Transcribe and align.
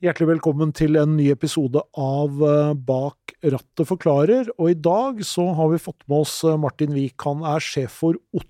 Hjertelig 0.00 0.30
velkommen 0.30 0.70
til 0.72 0.96
en 0.96 1.10
ny 1.12 1.26
episode 1.28 1.76
av 2.00 2.38
eh, 2.40 2.70
Bak 2.88 3.34
rattet 3.52 3.84
forklarer. 3.84 4.46
Og 4.56 4.70
i 4.72 4.76
dag 4.80 5.18
så 5.28 5.50
har 5.58 5.68
vi 5.74 5.80
fått 5.84 6.06
med 6.08 6.22
oss 6.22 6.38
eh, 6.40 6.56
Martin 6.56 6.94
Wiik. 6.96 7.20
Han 7.28 7.42
er 7.44 7.60
sjef 7.60 7.98
for 8.00 8.16
Otto, 8.32 8.48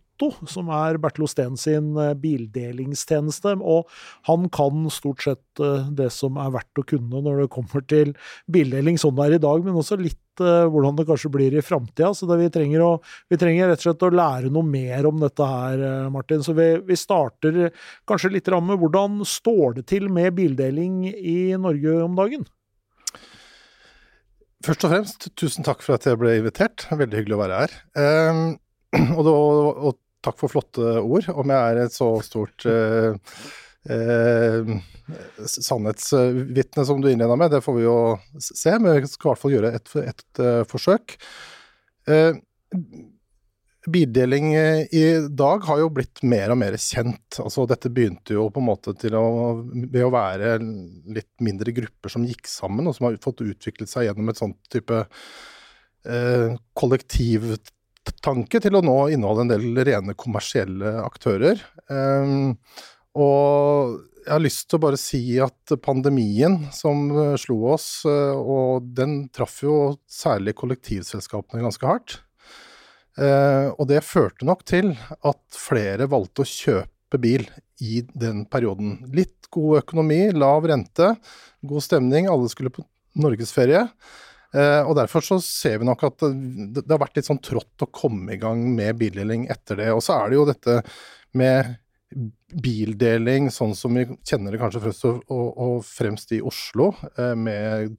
som 0.50 0.70
er 0.74 0.98
Bertil 1.02 1.26
Osten 1.26 1.56
sin 1.60 1.92
eh, 1.98 2.14
bildelingstjeneste. 2.20 3.56
Og 3.60 3.88
han 4.28 4.48
kan 4.52 4.88
stort 4.92 5.24
sett 5.24 5.40
det 5.96 6.08
som 6.14 6.38
er 6.40 6.52
verdt 6.54 6.80
å 6.80 6.86
kunne 6.86 7.20
når 7.24 7.42
det 7.42 7.52
kommer 7.52 7.82
til 7.90 8.14
bildeling 8.50 8.96
sånn 9.00 9.16
det 9.18 9.26
er 9.26 9.34
i 9.36 9.42
dag, 9.42 9.64
men 9.64 9.76
også 9.80 9.98
litt 10.00 10.18
hvordan 10.40 10.96
det 10.96 11.04
kanskje 11.04 11.28
blir 11.34 11.52
i 11.58 11.64
framtida. 11.64 12.14
Så 12.16 12.24
vi 12.30 12.46
trenger, 12.52 12.84
å, 12.86 12.92
vi, 13.28 13.36
trenger 13.36 13.68
rett 13.68 13.82
og 13.82 13.88
slett 13.88 14.06
å 14.06 14.12
lære 14.14 14.52
noe 14.54 14.64
mer 14.64 15.08
om 15.10 15.18
dette 15.20 15.48
her, 15.50 15.82
Martin. 16.14 16.40
Så 16.46 16.54
vi, 16.56 16.70
vi 16.86 16.96
starter 16.96 17.66
kanskje 18.08 18.32
litt 18.32 18.48
med 18.64 18.80
hvordan 18.80 19.20
står 19.28 19.80
det 19.80 19.84
til 19.92 20.08
med 20.08 20.32
bildeling 20.38 21.10
i 21.10 21.52
Norge 21.60 21.98
om 22.06 22.16
dagen? 22.16 22.48
Først 24.60 24.84
og 24.84 24.92
fremst, 24.92 25.30
tusen 25.40 25.64
takk 25.64 25.80
for 25.80 25.96
at 25.96 26.04
jeg 26.04 26.18
ble 26.20 26.34
invitert. 26.36 26.84
Veldig 26.92 27.16
hyggelig 27.22 27.36
å 27.36 27.40
være 27.40 27.60
her. 27.62 27.76
Um, 27.96 28.42
og, 29.16 29.22
da, 29.24 29.32
og, 29.32 29.98
takk 30.24 30.38
for 30.40 30.52
flotte 30.52 30.96
ord. 31.00 31.28
Om 31.32 31.52
jeg 31.54 31.74
er 31.74 31.82
et 31.84 31.94
så 31.94 32.08
stort 32.24 32.66
eh, 32.68 33.36
eh, 33.90 34.74
sannhetsvitne 35.50 36.84
som 36.86 37.00
du 37.00 37.10
innleda 37.10 37.38
med, 37.38 37.52
det 37.54 37.62
får 37.64 37.78
vi 37.78 37.86
jo 37.86 38.00
se. 38.40 38.74
Men 38.78 39.00
vi 39.00 39.10
skal 39.10 39.30
i 39.30 39.32
hvert 39.32 39.44
fall 39.44 39.56
gjøre 39.56 39.72
et, 39.78 39.96
et, 40.02 40.26
et 40.26 40.44
uh, 40.44 40.60
forsøk. 40.68 41.16
Eh, 42.10 42.36
Bildeling 43.90 44.50
i 44.92 45.04
dag 45.32 45.62
har 45.64 45.78
jo 45.80 45.86
blitt 45.96 46.20
mer 46.28 46.52
og 46.52 46.58
mer 46.60 46.74
kjent. 46.76 47.38
Altså 47.40 47.64
Dette 47.68 47.88
begynte 47.88 48.36
jo 48.36 48.50
på 48.52 48.60
en 48.60 48.66
måte 48.68 48.92
til 49.00 49.16
å, 49.16 49.62
ved 49.72 50.04
å 50.04 50.12
være 50.12 50.58
litt 51.16 51.32
mindre 51.40 51.72
grupper 51.72 52.12
som 52.12 52.26
gikk 52.28 52.44
sammen, 52.50 52.84
og 52.86 52.98
som 52.98 53.08
har 53.08 53.16
fått 53.24 53.40
utviklet 53.46 53.88
seg 53.88 54.04
gjennom 54.04 54.28
et 54.28 54.42
sånt 54.42 54.60
type 54.68 55.00
eh, 56.04 56.52
kollektivtanke 58.10 58.60
til 58.60 58.76
å 58.76 58.82
nå 58.82 59.10
inneholde 59.12 59.44
en 59.44 59.50
del 59.50 59.84
rene 59.84 60.14
kommersielle 60.14 61.02
aktører. 61.04 61.60
Um, 61.88 62.56
og 63.14 64.00
jeg 64.24 64.32
har 64.34 64.42
lyst 64.42 64.68
til 64.68 64.78
å 64.78 64.84
bare 64.84 64.98
si 64.98 65.38
at 65.40 65.80
pandemien 65.82 66.68
som 66.72 67.10
eh, 67.10 67.36
slo 67.40 67.72
oss, 67.72 68.04
eh, 68.04 68.36
og 68.36 68.84
den 68.94 69.28
traff 69.32 69.62
jo 69.64 69.96
særlig 70.06 70.54
kollektivselskapene 70.54 71.64
ganske 71.64 71.86
hardt. 71.88 72.20
Eh, 73.18 73.72
og 73.72 73.88
det 73.88 74.04
førte 74.04 74.46
nok 74.46 74.62
til 74.68 74.92
at 75.24 75.40
flere 75.56 76.06
valgte 76.06 76.44
å 76.44 76.50
kjøpe 76.50 77.18
bil 77.18 77.48
i 77.80 78.04
den 78.12 78.44
perioden. 78.46 79.00
Litt 79.10 79.48
god 79.50 79.80
økonomi, 79.80 80.28
lav 80.36 80.68
rente, 80.68 81.14
god 81.66 81.88
stemning, 81.88 82.28
alle 82.30 82.52
skulle 82.52 82.70
på 82.76 82.84
norgesferie. 83.18 83.88
Uh, 84.50 84.82
og 84.82 84.96
Derfor 84.98 85.22
så 85.22 85.38
ser 85.44 85.78
vi 85.80 85.86
nok 85.86 86.02
at 86.08 86.24
det, 86.24 86.80
det, 86.80 86.88
har 86.90 87.02
vært 87.04 87.20
litt 87.20 87.28
sånn 87.28 87.42
trått 87.44 87.84
å 87.84 87.90
komme 87.94 88.34
i 88.34 88.40
gang 88.40 88.64
med 88.74 88.98
bildeling 88.98 89.46
etter 89.52 89.78
det. 89.78 89.90
Og 89.94 90.02
så 90.04 90.16
er 90.16 90.30
det 90.30 90.40
jo 90.40 90.48
dette 90.48 90.80
med 91.38 91.76
bildeling 92.58 93.52
sånn 93.54 93.76
som 93.78 93.94
vi 93.94 94.08
kjenner 94.26 94.50
det 94.50 94.58
kanskje 94.58 94.82
først 94.82 95.06
og, 95.06 95.20
og, 95.30 95.76
fremst 95.86 96.34
i 96.34 96.40
Oslo, 96.42 96.90
uh, 97.20 97.36
med 97.38 97.94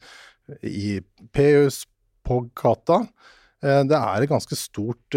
i 0.68 1.00
P-hus 1.32 1.86
på 2.28 2.44
gata. 2.58 3.06
Det 3.62 3.96
er 3.96 4.24
et 4.24 4.30
ganske 4.30 4.56
stort 4.58 5.16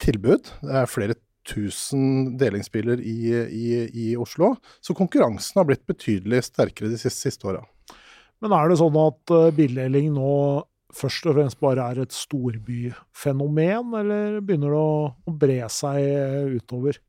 tilbud. 0.00 0.50
Det 0.60 0.74
er 0.78 0.88
flere 0.88 1.16
tusen 1.48 2.34
delingsbiler 2.40 3.00
i, 3.00 3.18
i, 3.44 3.66
i 3.88 4.06
Oslo. 4.20 4.54
Så 4.84 4.96
konkurransen 4.96 5.60
har 5.60 5.68
blitt 5.68 5.84
betydelig 5.88 6.44
sterkere 6.48 6.92
de 6.92 7.00
siste, 7.00 7.28
siste 7.28 7.48
åra. 7.50 7.64
Men 8.44 8.52
er 8.58 8.68
det 8.68 8.76
sånn 8.76 8.96
at 9.00 9.32
uh, 9.32 9.50
bildeling 9.56 10.12
nå 10.12 10.30
først 10.94 11.26
og 11.30 11.38
fremst 11.38 11.60
bare 11.62 11.88
er 11.90 12.02
et 12.04 12.14
storbyfenomen, 12.14 13.94
eller 13.98 14.40
begynner 14.44 14.74
det 14.74 14.80
å, 14.80 15.32
bre 15.40 15.56
seg 15.72 16.00
eh, 16.04 16.52
utover? 16.54 17.00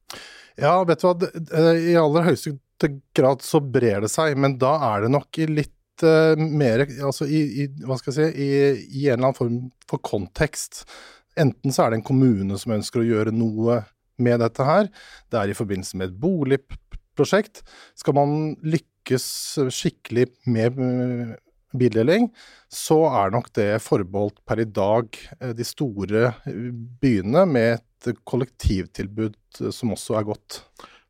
Ja, 0.58 0.80
vet 0.88 1.04
du 1.04 1.06
hva, 1.06 1.30
eh, 1.60 1.92
i 1.92 1.98
aller 2.00 2.26
høyeste 2.32 2.90
grad 3.14 3.44
så 3.46 3.62
brer 3.62 4.02
det 4.06 4.10
seg, 4.10 4.34
men 4.42 4.56
da 4.62 4.74
er 4.88 5.06
det 5.06 5.12
nok 5.14 5.38
litt 5.52 6.06
uh, 6.08 6.34
mer 6.36 6.88
Altså 6.98 7.28
i, 7.30 7.44
i, 7.62 7.68
hva 7.86 8.00
skal 8.00 8.16
jeg 8.16 8.34
si, 8.34 8.48
i, 8.48 8.50
i, 9.04 9.06
en 9.06 9.20
eller 9.20 9.28
annen 9.28 9.38
form 9.38 9.60
for 9.92 10.02
kontekst. 10.02 10.82
Enten 11.38 11.76
så 11.76 11.86
er 11.86 11.94
det 11.94 12.02
en 12.02 12.10
kommune 12.10 12.58
som 12.58 12.74
ønsker 12.80 13.04
å 13.04 13.08
gjøre 13.08 13.36
noe 13.36 13.84
med 14.18 14.40
dette 14.40 14.66
her, 14.66 14.90
det 15.30 15.40
er 15.42 15.52
i 15.52 15.58
forbindelse 15.58 16.00
med 16.00 16.10
et 16.10 16.20
boligprosjekt. 16.24 17.62
Skal 18.00 18.16
man 18.18 18.56
lykkes 18.64 18.95
lykkes 19.06 19.60
skikkelig 19.70 20.28
med 20.48 20.80
eh, 20.80 21.36
bildeling, 21.78 22.32
så 22.70 23.06
er 23.06 23.32
nok 23.32 23.52
det 23.54 23.82
forbeholdt 23.84 24.42
per 24.48 24.60
i 24.60 24.66
dag 24.66 25.08
eh, 25.40 25.54
de 25.54 25.64
store 25.64 26.34
eh, 26.46 26.72
byene 26.74 27.46
med 27.46 27.82
et 28.06 28.18
kollektivtilbud 28.26 29.38
som 29.74 29.94
også 29.94 30.18
er 30.18 30.26
godt. 30.26 30.64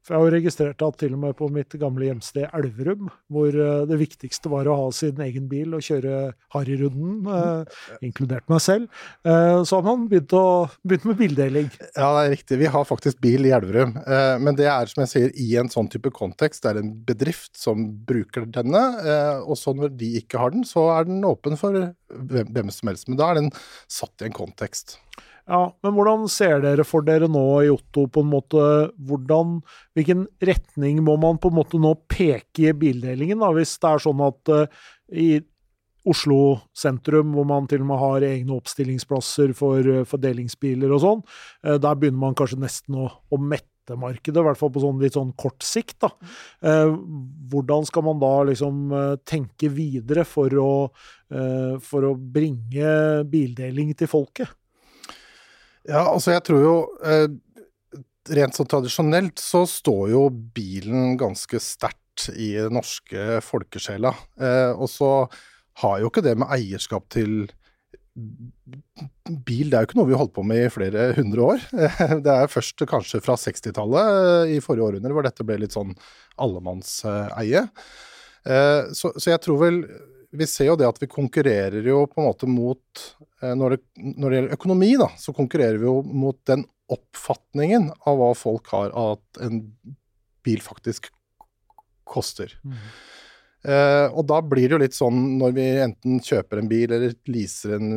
For 0.06 0.14
jeg 0.14 0.22
har 0.22 0.28
jo 0.30 0.36
registrert 0.36 0.84
at 0.86 0.98
til 1.02 1.16
og 1.16 1.22
med 1.24 1.34
på 1.40 1.48
mitt 1.50 1.74
gamle 1.82 2.06
hjemsted 2.06 2.46
Elverum, 2.54 3.08
hvor 3.34 3.50
eh, 3.50 3.86
det 3.90 3.98
viktigste 3.98 4.52
var 4.54 4.70
å 4.70 4.76
ha 4.78 4.92
sin 4.94 5.18
egen 5.26 5.48
bil 5.50 5.74
og 5.74 5.82
kjøre 5.86 6.20
harryrunden, 6.54 7.24
eh, 7.26 7.80
inkludert 8.06 8.46
meg 8.52 8.62
selv, 8.62 8.86
eh, 9.26 9.64
så 9.66 9.80
har 9.80 9.88
man 9.88 10.06
begynt, 10.12 10.36
å, 10.38 10.68
begynt, 10.86 11.08
med 11.10 11.18
bildeling. 11.24 11.72
Ja, 11.96 12.12
det 12.20 12.22
er 12.22 12.34
riktig. 12.36 12.60
Vi 12.62 12.70
har 12.76 12.86
faktisk 12.86 13.18
bil 13.26 13.50
i 13.50 13.54
Elverum. 13.58 13.96
Eh, 14.06 14.36
men 14.46 14.60
det 14.60 14.70
er 14.70 14.94
som 14.94 15.02
jeg 15.02 15.14
sier, 15.16 15.34
i 15.42 15.50
en 15.58 15.74
sånn 15.74 15.90
type 15.90 16.14
kontekst. 16.14 16.62
Det 16.62 16.76
er 16.76 16.84
en 16.84 16.94
bedrift 17.08 17.56
som 17.58 17.88
bruker 18.06 18.46
denne, 18.46 18.86
eh, 19.02 19.42
og 19.42 19.58
så 19.58 19.74
når 19.74 19.98
de 19.98 20.14
ikke 20.22 20.42
har 20.42 20.54
den, 20.54 20.68
så 20.70 20.92
er 21.00 21.10
den 21.10 21.26
åpen 21.26 21.58
for 21.58 21.74
hvem, 21.74 22.54
hvem 22.54 22.70
som 22.70 22.94
helst. 22.94 23.10
Men 23.10 23.18
da 23.22 23.32
er 23.32 23.42
den 23.42 23.54
satt 23.90 24.22
i 24.22 24.30
en 24.30 24.38
kontekst. 24.38 25.00
Ja, 25.46 25.70
Men 25.86 25.94
hvordan 25.94 26.24
ser 26.32 26.62
dere 26.64 26.84
for 26.88 27.06
dere 27.06 27.28
nå 27.30 27.44
i 27.62 27.70
Otto 27.70 28.08
på 28.10 28.24
en 28.26 28.32
måte, 28.32 28.62
hvordan, 28.98 29.60
Hvilken 29.98 30.26
retning 30.42 31.04
må 31.06 31.18
man 31.22 31.38
på 31.42 31.52
en 31.52 31.60
måte 31.60 31.82
nå 31.82 31.94
peke 32.10 32.72
i 32.72 32.74
bildelingen, 32.74 33.44
da, 33.44 33.52
hvis 33.54 33.76
det 33.78 33.92
er 33.92 34.02
sånn 34.08 34.24
at 34.26 34.52
uh, 34.54 34.88
i 35.14 35.36
Oslo 36.06 36.40
sentrum, 36.78 37.32
hvor 37.34 37.46
man 37.50 37.70
til 37.70 37.82
og 37.82 37.90
med 37.92 38.02
har 38.02 38.26
egne 38.26 38.58
oppstillingsplasser 38.58 39.54
for, 39.58 39.86
uh, 39.86 40.02
fordelingsbiler 40.10 40.98
og 40.98 41.06
sånn, 41.06 41.24
uh, 41.66 41.78
der 41.78 42.02
begynner 42.02 42.24
man 42.26 42.38
kanskje 42.38 42.62
nesten 42.66 42.98
å, 43.06 43.08
å 43.30 43.42
mette 43.42 43.70
markedet, 44.02 44.42
i 44.42 44.46
hvert 44.50 44.58
fall 44.58 44.74
på 44.74 44.82
sånn 44.82 44.98
litt 44.98 45.14
sånn 45.14 45.36
kort 45.38 45.62
sikt. 45.62 46.00
da. 46.02 46.10
Eh, 46.66 46.90
hvordan 47.52 47.86
skal 47.86 48.02
man 48.08 48.18
da 48.18 48.32
liksom 48.50 48.90
tenke 49.30 49.70
videre 49.70 50.24
for 50.26 50.50
å, 50.58 50.72
eh, 51.30 51.76
for 51.86 52.08
å 52.10 52.16
bringe 52.18 52.96
bildeling 53.30 53.94
til 53.94 54.10
folket? 54.10 54.50
Ja, 55.86 56.08
altså 56.10 56.34
jeg 56.34 56.46
tror 56.48 56.64
jo 56.64 56.78
eh, 57.06 57.28
Rent 58.36 58.58
sånn 58.58 58.70
tradisjonelt 58.70 59.42
så 59.42 59.68
står 59.70 60.08
jo 60.16 60.24
bilen 60.34 61.14
ganske 61.22 61.60
sterkt 61.62 62.26
i 62.34 62.56
den 62.58 62.74
norske 62.74 63.38
folkesjela. 63.46 64.16
Eh, 64.42 64.72
og 64.74 64.90
så 64.90 65.10
har 65.84 66.00
jo 66.02 66.10
ikke 66.10 66.24
det 66.26 66.34
med 66.42 66.50
eierskap 66.56 67.06
til 67.14 67.44
bil, 68.16 69.70
det 69.70 69.76
er 69.76 69.84
jo 69.84 69.90
ikke 69.90 69.98
noe 70.00 70.08
vi 70.08 70.16
har 70.16 70.22
holdt 70.24 70.34
på 70.38 70.46
med 70.48 70.64
i 70.64 70.72
flere 70.74 71.10
hundre 71.18 71.50
år. 71.52 71.64
Det 72.26 72.32
er 72.34 72.50
først 72.52 72.86
kanskje 72.88 73.20
fra 73.22 73.36
60-tallet, 73.38 74.54
i 74.56 74.62
forrige 74.64 74.88
århundre, 74.88 75.12
hvor 75.14 75.28
dette 75.28 75.46
ble 75.46 75.60
litt 75.62 75.76
sånn 75.76 75.92
allemannseie. 76.42 77.66
Eh, 78.48 78.82
så 78.96 79.12
jeg 79.28 79.42
tror 79.44 79.60
vel 79.62 79.82
vi 80.38 80.48
ser 80.50 80.72
jo 80.72 80.78
det 80.80 80.88
at 80.88 81.02
vi 81.02 81.12
konkurrerer 81.12 81.86
jo 81.88 82.06
på 82.12 82.22
en 82.22 82.30
måte 82.30 82.50
mot 82.50 83.04
eh, 83.42 83.54
når 83.58 83.76
det, 83.76 83.82
når 83.98 84.30
det, 84.30 84.40
gjelder 84.40 84.56
økonomi, 84.58 84.94
da, 85.02 85.10
så 85.20 85.36
konkurrerer 85.36 85.82
vi 85.82 85.90
jo 85.90 86.00
mot 86.06 86.40
den 86.50 86.66
oppfatningen 86.92 87.90
av 88.06 88.20
hva 88.20 88.32
folk 88.38 88.70
har 88.74 88.94
av 88.94 89.18
at 89.18 89.44
en 89.48 89.62
bil 90.46 90.62
faktisk 90.62 91.10
koster. 92.06 92.54
Mm. 92.62 92.78
Eh, 93.66 94.08
og 94.14 94.28
da 94.30 94.38
blir 94.46 94.68
det 94.68 94.76
jo 94.76 94.82
litt 94.84 94.96
sånn 94.96 95.20
når 95.40 95.54
vi 95.56 95.66
enten 95.82 96.20
kjøper 96.22 96.62
en 96.62 96.70
bil 96.70 96.92
eller 96.94 97.16
leaser 97.32 97.80
en 97.80 97.88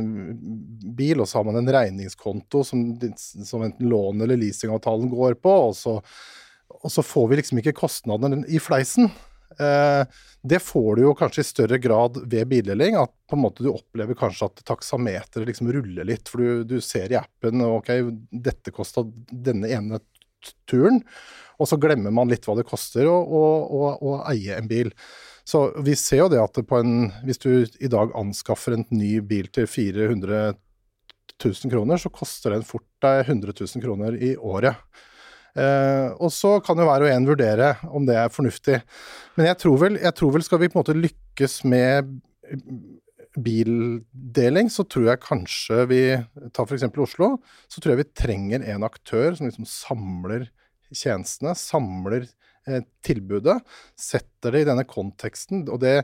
bil, 0.96 1.20
og 1.20 1.28
så 1.28 1.40
har 1.40 1.48
man 1.50 1.60
en 1.60 1.72
regningskonto 1.74 2.62
som, 2.64 2.86
som 3.18 3.66
enten 3.66 3.90
lån- 3.92 4.24
eller 4.24 4.40
leasingavtalen 4.40 5.10
går 5.12 5.36
på, 5.44 5.52
og 5.68 5.76
så, 5.76 5.98
og 6.78 6.92
så 6.92 7.04
får 7.04 7.28
vi 7.28 7.40
liksom 7.42 7.60
ikke 7.60 7.76
kostnadene 7.82 8.46
i 8.48 8.62
fleisen. 8.62 9.10
Eh, 9.58 10.18
det 10.42 10.60
får 10.62 10.96
du 10.96 11.02
jo 11.02 11.14
kanskje 11.18 11.42
i 11.42 11.48
større 11.48 11.78
grad 11.82 12.20
ved 12.30 12.48
bildeling, 12.50 12.98
at 13.00 13.12
på 13.28 13.36
en 13.36 13.42
måte 13.42 13.64
du 13.64 13.72
opplever 13.72 14.18
kanskje 14.18 14.48
at 14.48 14.62
taksameteret 14.68 15.48
liksom 15.48 15.72
ruller 15.74 16.06
litt. 16.06 16.30
For 16.30 16.42
du, 16.42 16.76
du 16.76 16.78
ser 16.84 17.12
i 17.12 17.18
appen 17.18 17.64
ok, 17.66 17.90
dette 18.30 18.74
kosta 18.74 19.04
denne 19.30 19.70
ene 19.74 20.00
turen, 20.70 21.02
og 21.58 21.66
så 21.66 21.78
glemmer 21.80 22.14
man 22.14 22.30
litt 22.30 22.46
hva 22.46 22.54
det 22.58 22.68
koster 22.68 23.08
å, 23.10 23.16
å, 23.18 23.42
å, 23.66 23.90
å 23.98 24.14
eie 24.30 24.54
en 24.54 24.70
bil. 24.70 24.92
Så 25.48 25.64
vi 25.82 25.96
ser 25.98 26.22
jo 26.22 26.30
det 26.30 26.40
at 26.42 26.54
det 26.54 26.66
en, 26.76 27.08
hvis 27.24 27.40
du 27.42 27.50
i 27.80 27.90
dag 27.90 28.12
anskaffer 28.18 28.76
en 28.76 28.84
ny 28.92 29.18
bil 29.24 29.48
til 29.50 29.66
400 29.66 30.52
000 31.38 31.72
kroner, 31.72 31.98
så 31.98 32.12
koster 32.12 32.54
den 32.54 32.66
fort 32.68 32.86
deg 33.02 33.24
100 33.24 33.54
000 33.56 33.82
kroner 33.82 34.18
i 34.22 34.34
året. 34.36 34.76
Eh, 35.56 36.08
og 36.20 36.32
så 36.34 36.56
kan 36.64 36.78
jo 36.78 36.86
hver 36.88 37.06
og 37.06 37.12
en 37.12 37.28
vurdere 37.28 37.72
om 37.88 38.06
det 38.08 38.18
er 38.20 38.32
fornuftig. 38.32 38.80
Men 39.38 39.50
jeg 39.50 39.60
tror 39.64 39.80
vel, 39.84 39.98
jeg 40.02 40.16
tror 40.18 40.34
vel 40.36 40.46
skal 40.46 40.62
vi 40.62 40.70
på 40.70 40.78
en 40.78 40.82
måte 40.82 40.98
lykkes 40.98 41.60
med 41.68 42.12
bildeling, 43.38 44.70
så 44.72 44.84
tror 44.88 45.12
jeg 45.12 45.22
kanskje 45.24 45.84
vi 45.90 46.02
Ta 46.54 46.64
f.eks. 46.64 46.86
Oslo, 46.98 47.36
så 47.70 47.80
tror 47.80 47.94
jeg 47.94 48.02
vi 48.02 48.12
trenger 48.16 48.64
en 48.72 48.86
aktør 48.86 49.36
som 49.36 49.48
liksom 49.48 49.68
samler 49.68 50.48
tjenestene, 50.88 51.52
samler 51.58 52.24
eh, 52.66 52.82
tilbudet, 53.04 53.58
setter 53.98 54.56
det 54.56 54.64
i 54.64 54.70
denne 54.70 54.86
konteksten. 54.88 55.66
og 55.68 55.80
det 55.84 56.00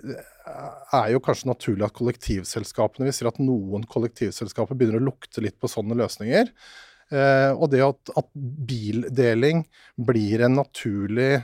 er 0.00 1.10
jo 1.12 1.20
kanskje 1.20 1.50
naturlig 1.50 1.84
at 1.84 1.96
kollektivselskapene 1.96 3.08
Vi 3.08 3.12
ser 3.12 3.28
at 3.28 3.40
noen 3.42 3.84
kollektivselskaper 3.84 4.78
begynner 4.78 5.00
å 5.00 5.10
lukte 5.10 5.42
litt 5.44 5.58
på 5.60 5.68
sånne 5.68 5.96
løsninger. 5.98 6.48
Eh, 7.10 7.50
og 7.56 7.70
det 7.72 7.80
at, 7.82 8.10
at, 8.20 8.28
bildeling 8.34 9.64
blir 9.98 10.48
naturlig, 10.50 11.42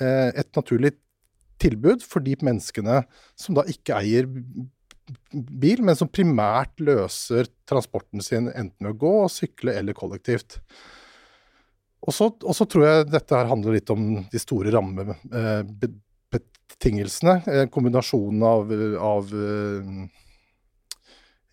eh, 0.00 0.28
et 0.32 0.56
naturlig 0.56 0.92
tilbud 1.60 2.02
for 2.04 2.20
de 2.24 2.36
menneskene 2.40 3.04
som 3.36 3.54
da 3.58 3.64
ikke 3.68 3.94
eier 4.00 4.24
bil, 4.24 5.82
men 5.84 5.96
som 5.98 6.08
primært 6.08 6.80
løser 6.80 7.44
transporten 7.68 8.20
sin 8.24 8.48
enten 8.48 8.86
ved 8.86 8.94
å 8.94 9.00
gå, 9.04 9.28
sykle 9.32 9.72
eller 9.76 9.92
kollektivt. 9.96 10.60
Og 12.04 12.12
så, 12.12 12.30
tror 12.64 12.84
jeg 12.84 13.10
dette 13.12 13.36
her 13.36 13.46
handler 13.48 13.72
litt 13.76 13.90
om 13.92 14.24
de 14.32 14.38
store 14.40 14.70
rammebetingelsene. 14.72 17.34
Eh, 17.44 17.68
kombinasjonen 17.72 18.42
av, 18.48 18.72
av 19.04 19.24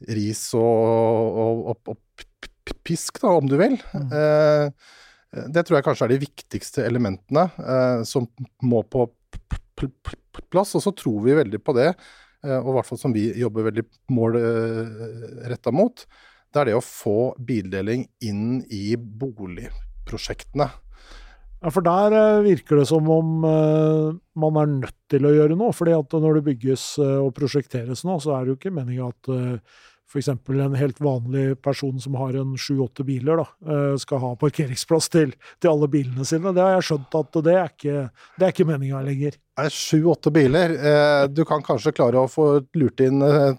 ris 0.09 0.41
og, 0.57 1.37
og, 1.43 1.61
og, 1.71 1.93
og, 1.93 2.25
pisk, 2.87 3.21
da, 3.23 3.35
om 3.37 3.47
du 3.49 3.57
vil. 3.59 3.77
Mm. 3.93 4.11
Uh, 4.11 5.47
det 5.51 5.63
tror 5.63 5.77
jeg 5.77 5.85
kanskje 5.87 6.07
er 6.09 6.11
de 6.11 6.23
viktigste 6.25 6.83
elementene 6.83 7.45
uh, 7.55 8.01
som 8.07 8.27
må 8.67 8.81
på 8.83 9.05
plass. 10.51 10.75
Og 10.77 10.83
så 10.83 10.93
tror 10.95 11.23
vi 11.25 11.37
veldig 11.37 11.61
på 11.63 11.75
det, 11.77 11.89
eh, 12.43 12.59
og 12.59 12.73
i 12.73 12.75
hvert 12.77 12.89
fall 12.89 13.01
som 13.01 13.15
vi 13.15 13.29
jobber 13.39 13.69
veldig 13.69 13.87
målretta 14.13 15.73
mot. 15.75 16.05
Det 16.51 16.61
er 16.61 16.71
det 16.71 16.77
å 16.77 16.85
få 16.85 17.33
bildeling 17.39 18.07
inn 18.27 18.61
i 18.69 18.95
boligprosjektene. 18.97 20.67
Ja, 21.61 21.69
For 21.69 21.85
der 21.85 22.15
eh, 22.17 22.43
virker 22.49 22.81
det 22.81 22.87
som 22.89 23.07
om 23.13 23.45
man 23.45 24.59
er 24.59 24.73
nødt 24.73 24.97
til 25.11 25.27
å 25.27 25.35
gjøre 25.35 25.57
noe. 25.59 25.75
fordi 25.75 25.93
at 25.95 26.17
når 26.17 26.39
det 26.39 26.47
bygges 26.49 26.85
og 26.99 27.33
prosjekteres 27.37 28.03
nå, 28.07 28.17
så 28.19 28.35
er 28.35 28.43
det 28.43 28.53
jo 28.53 28.59
ikke 28.59 28.75
meninga 28.75 29.11
at 29.11 29.31
f.eks. 30.11 30.27
en 30.27 30.75
helt 30.75 30.99
vanlig 31.01 31.61
person 31.63 31.99
som 31.99 32.15
har 32.19 32.35
en 32.35 32.57
sju-åtte 32.59 33.05
biler, 33.07 33.39
da, 33.39 33.47
eh, 33.71 33.95
skal 34.01 34.19
ha 34.23 34.31
parkeringsplass 34.39 35.09
til, 35.13 35.33
til, 35.59 35.71
alle 35.71 35.87
bilene 35.91 36.25
sine. 36.27 36.51
Det 36.55 36.63
har 36.63 36.75
jeg 36.77 36.87
skjønt 36.89 37.19
at 37.21 37.41
det 37.47 37.55
er 37.55 37.71
ikke, 37.71 38.03
det 38.37 38.47
er 38.47 38.55
ikke 38.55 38.67
meninga 38.67 39.01
lenger. 39.07 39.39
Sju-åtte 39.71 40.33
biler. 40.35 40.75
Eh, 40.75 41.25
du 41.31 41.43
kan 41.47 41.63
kanskje 41.63 41.95
klare 41.95 42.25
å 42.25 42.31
få 42.31 42.47
lurt 42.75 43.03
inn 43.05 43.23
eh, 43.25 43.53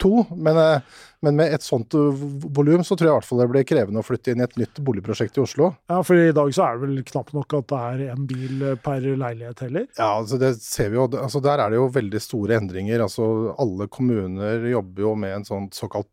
to, 0.00 0.24
men, 0.30 0.56
eh, 0.56 0.80
men, 1.20 1.36
med 1.36 1.54
et 1.54 1.64
sånt 1.64 1.94
eh, 1.94 2.24
volum 2.56 2.84
så 2.84 2.96
tror 2.96 3.08
jeg 3.08 3.12
i 3.12 3.16
hvert 3.18 3.28
fall 3.28 3.42
det 3.42 3.48
blir 3.52 3.66
krevende 3.68 4.02
å 4.02 4.06
flytte 4.06 4.32
inn 4.32 4.42
i 4.42 4.46
et 4.46 4.58
nytt 4.60 4.80
boligprosjekt 4.84 5.38
i 5.38 5.44
Oslo. 5.44 5.70
Ja, 5.90 6.02
for 6.06 6.20
i 6.20 6.34
dag 6.36 6.52
så 6.54 6.66
er 6.66 6.76
det 6.76 6.86
vel 6.86 7.04
knapt 7.10 7.32
nok 7.36 7.56
at 7.60 7.68
det 7.72 7.80
er 7.90 8.02
én 8.14 8.26
bil 8.28 8.66
eh, 8.72 8.78
per 8.82 9.06
leilighet 9.06 9.64
heller? 9.66 9.88
Ja, 9.98 10.10
altså 10.18 10.40
det 10.42 10.54
ser 10.60 10.92
vi 10.92 11.00
jo. 11.00 11.08
Altså 11.20 11.42
der 11.44 11.64
er 11.64 11.72
det 11.72 11.80
jo 11.80 11.88
veldig 11.94 12.22
store 12.22 12.60
endringer. 12.60 13.06
Altså 13.06 13.54
alle 13.56 13.88
kommuner 13.92 14.68
jobber 14.72 15.08
jo 15.08 15.16
med 15.24 15.40
en 15.40 15.48
sånn 15.48 15.72
såkalt 15.74 16.12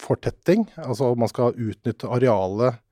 fortetting. 0.00 0.66
Altså 0.84 1.12
man 1.18 1.32
skal 1.32 1.56
utnytte 1.56 2.10
arealet 2.12 2.82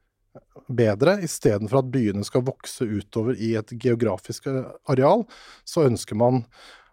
bedre. 0.69 1.19
Istedenfor 1.25 1.83
at 1.83 1.91
byene 1.93 2.25
skal 2.27 2.45
vokse 2.47 2.87
utover 2.87 3.37
i 3.41 3.55
et 3.59 3.75
geografisk 3.81 4.49
areal, 4.91 5.25
så 5.69 5.87
ønsker 5.89 6.19
man 6.19 6.45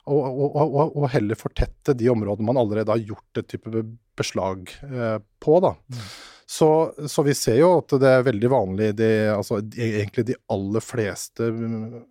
og, 0.09 0.42
og, 0.57 0.95
og, 0.98 1.07
heller 1.13 1.38
fortette 1.38 1.94
de 1.98 2.09
områdene 2.09 2.48
man 2.48 2.59
allerede 2.62 2.94
har 2.94 3.03
gjort 3.12 3.42
et 3.42 3.50
type 3.53 3.83
beslag 4.18 4.71
eh, 4.88 5.18
på. 5.44 5.59
da. 5.63 5.75
Mm. 5.94 6.06
Så, 6.51 6.69
så, 7.07 7.24
vi 7.24 7.36
ser 7.38 7.62
jo 7.62 7.75
at 7.80 7.94
det 8.01 8.09
er 8.09 8.25
veldig 8.27 8.50
vanlig 8.51 8.89
i 9.00 9.12
altså, 9.31 9.62
egentlig 9.62 10.25
de 10.27 10.39
aller 10.51 10.83
fleste 10.83 11.48
mm, 11.48 12.01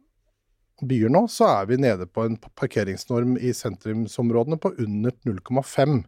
byer 0.88 1.12
nå, 1.12 1.26
så 1.28 1.48
er 1.58 1.66
vi 1.68 1.80
nede 1.82 2.06
på 2.08 2.24
en 2.24 2.38
parkeringsnorm 2.56 3.34
i 3.36 3.52
sentrumsområdene 3.56 4.56
på 4.62 4.72
under 4.80 5.12
0,5. 5.28 5.98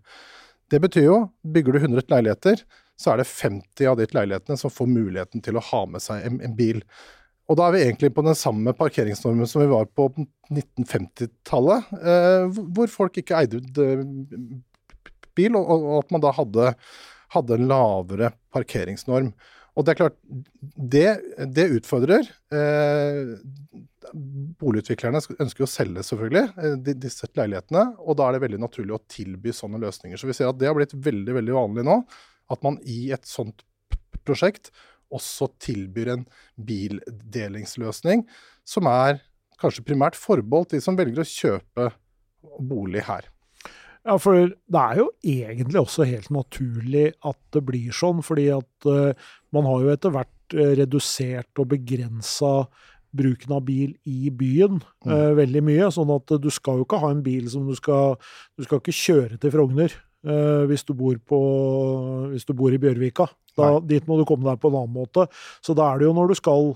Det 0.72 0.80
betyr 0.80 1.04
jo, 1.04 1.18
bygger 1.44 1.76
du 1.76 1.82
100 1.82 2.06
leiligheter, 2.14 2.62
så 2.96 3.12
er 3.12 3.20
det 3.20 3.28
50 3.28 3.90
av 3.90 3.98
de 4.00 4.06
leilighetene 4.14 4.56
som 4.60 4.72
får 4.72 4.88
muligheten 4.88 5.44
til 5.44 5.58
å 5.58 5.66
ha 5.68 5.82
med 5.90 6.04
seg 6.04 6.24
en, 6.24 6.40
en 6.46 6.56
bil. 6.56 6.80
Og 7.52 7.58
da 7.60 7.68
er 7.68 7.74
vi 7.74 7.80
egentlig 7.84 8.08
på 8.16 8.24
den 8.24 8.36
samme 8.38 8.72
parkeringsnormen 8.72 9.48
som 9.48 9.60
vi 9.60 9.68
var 9.68 9.84
på 9.92 10.08
1950-tallet, 10.48 11.90
eh, 12.00 12.60
hvor 12.72 12.88
folk 12.88 13.18
ikke 13.20 13.42
eide 13.42 13.60
ut 13.60 13.80
bil, 15.36 15.58
og, 15.58 15.88
at 15.98 16.14
man 16.14 16.22
da 16.24 16.32
hadde, 16.32 16.70
hadde, 17.36 17.58
en 17.58 17.68
lavere 17.68 18.30
parkeringsnorm. 18.54 19.34
Og 19.76 19.84
det 19.84 19.92
er 19.92 20.00
klart, 20.00 20.16
det, 20.94 21.08
det 21.56 21.68
utfordrer. 21.76 22.28
Eh, 22.52 23.34
boligutviklerne 24.60 25.20
ønsker 25.40 25.64
å 25.64 25.70
selge 25.70 26.04
selvfølgelig 26.08 26.44
eh, 26.56 26.94
disse 27.04 27.28
leilighetene, 27.36 27.84
og 28.00 28.16
da 28.20 28.28
er 28.28 28.36
det 28.36 28.46
veldig 28.46 28.62
naturlig 28.64 28.96
å 28.96 29.02
tilby 29.12 29.52
sånne 29.56 29.80
løsninger. 29.84 30.20
Så 30.20 30.28
vi 30.28 30.36
ser 30.36 30.48
at 30.48 30.60
det 30.60 30.70
har 30.70 30.76
blitt 30.78 30.96
veldig, 30.96 31.36
veldig 31.40 31.56
vanlig 31.56 31.84
nå, 31.88 32.00
at 32.52 32.64
man 32.64 32.80
i 32.88 33.10
et 33.12 33.28
sånt 33.28 33.64
prosjekt 34.24 34.70
også 35.12 35.50
tilbyr 35.62 36.14
en 36.16 36.24
bildelingsløsning 36.56 38.24
som 38.68 38.88
er 38.90 39.20
kanskje 39.62 39.84
primært 39.86 40.18
forbeholdt 40.18 40.74
de 40.74 40.82
som 40.82 40.98
velger 40.98 41.22
å 41.22 41.28
kjøpe 41.28 41.90
bolig 42.58 43.04
her. 43.06 43.28
Ja, 44.02 44.16
for 44.18 44.34
det 44.34 44.80
er 44.80 44.98
jo 44.98 45.10
egentlig 45.22 45.78
også 45.78 46.06
helt 46.08 46.30
naturlig 46.34 47.12
at 47.22 47.38
det 47.54 47.62
blir 47.68 47.94
sånn, 47.94 48.22
fordi 48.26 48.48
at 48.50 48.88
uh, 48.88 49.12
man 49.54 49.68
har 49.68 49.84
jo 49.84 49.92
etter 49.92 50.14
hvert 50.14 50.56
uh, 50.56 50.72
redusert 50.80 51.62
og 51.62 51.70
begrensa 51.70 52.64
bruken 53.12 53.54
av 53.54 53.62
bil 53.68 53.92
i 54.08 54.32
byen 54.32 54.80
mm. 55.04 55.34
veldig 55.36 55.60
mye. 55.66 55.90
Sånn 55.92 56.10
at 56.14 56.32
du 56.40 56.48
skal 56.50 56.80
jo 56.80 56.86
ikke 56.86 57.02
ha 57.02 57.10
en 57.12 57.20
bil 57.22 57.44
som 57.52 57.66
du 57.68 57.74
skal 57.76 58.16
Du 58.56 58.64
skal 58.64 58.80
ikke 58.80 58.94
kjøre 58.96 59.36
til 59.36 59.52
Frogner 59.52 59.92
hvis 60.22 60.84
du, 60.86 60.92
bor 60.94 61.16
på, 61.26 61.38
hvis 62.30 62.46
du 62.46 62.52
bor 62.54 62.70
i 62.70 62.78
Bjørvika. 62.78 63.26
Da, 63.58 63.72
dit 63.82 64.06
må 64.06 64.20
du 64.20 64.22
komme 64.28 64.46
deg 64.46 64.60
på 64.62 64.70
en 64.70 64.78
annen 64.78 64.94
måte. 64.94 65.26
Så 65.64 65.74
da 65.74 65.88
er 65.90 66.00
det 66.00 66.06
jo 66.06 66.14
når 66.16 66.30
du 66.30 66.36
skal 66.38 66.72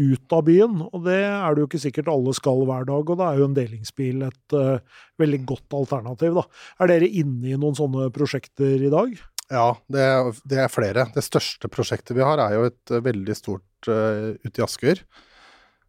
ut 0.00 0.32
av 0.32 0.44
byen, 0.46 0.78
og 0.88 1.02
det 1.04 1.18
er 1.20 1.52
det 1.52 1.62
jo 1.62 1.68
ikke 1.68 1.82
sikkert 1.82 2.08
alle 2.12 2.32
skal 2.36 2.62
hver 2.68 2.86
dag. 2.88 3.02
Og 3.02 3.18
da 3.20 3.28
er 3.28 3.40
jo 3.40 3.48
en 3.48 3.56
delingsbil 3.56 4.24
et 4.28 4.56
uh, 4.56 5.02
veldig 5.20 5.42
godt 5.48 5.76
alternativ. 5.76 6.38
da. 6.38 6.46
Er 6.80 6.92
dere 6.92 7.10
inne 7.10 7.52
i 7.52 7.58
noen 7.58 7.76
sånne 7.78 8.08
prosjekter 8.14 8.86
i 8.88 8.92
dag? 8.92 9.12
Ja, 9.52 9.66
det, 9.92 10.06
det 10.48 10.62
er 10.64 10.72
flere. 10.72 11.06
Det 11.12 11.24
største 11.26 11.68
prosjektet 11.72 12.16
vi 12.16 12.24
har 12.24 12.40
er 12.40 12.56
jo 12.56 12.70
et 12.70 12.94
uh, 12.94 13.02
veldig 13.04 13.36
stort 13.36 13.90
uh, 13.90 14.32
ute 14.40 14.56
i 14.56 14.64
Asker. 14.64 15.04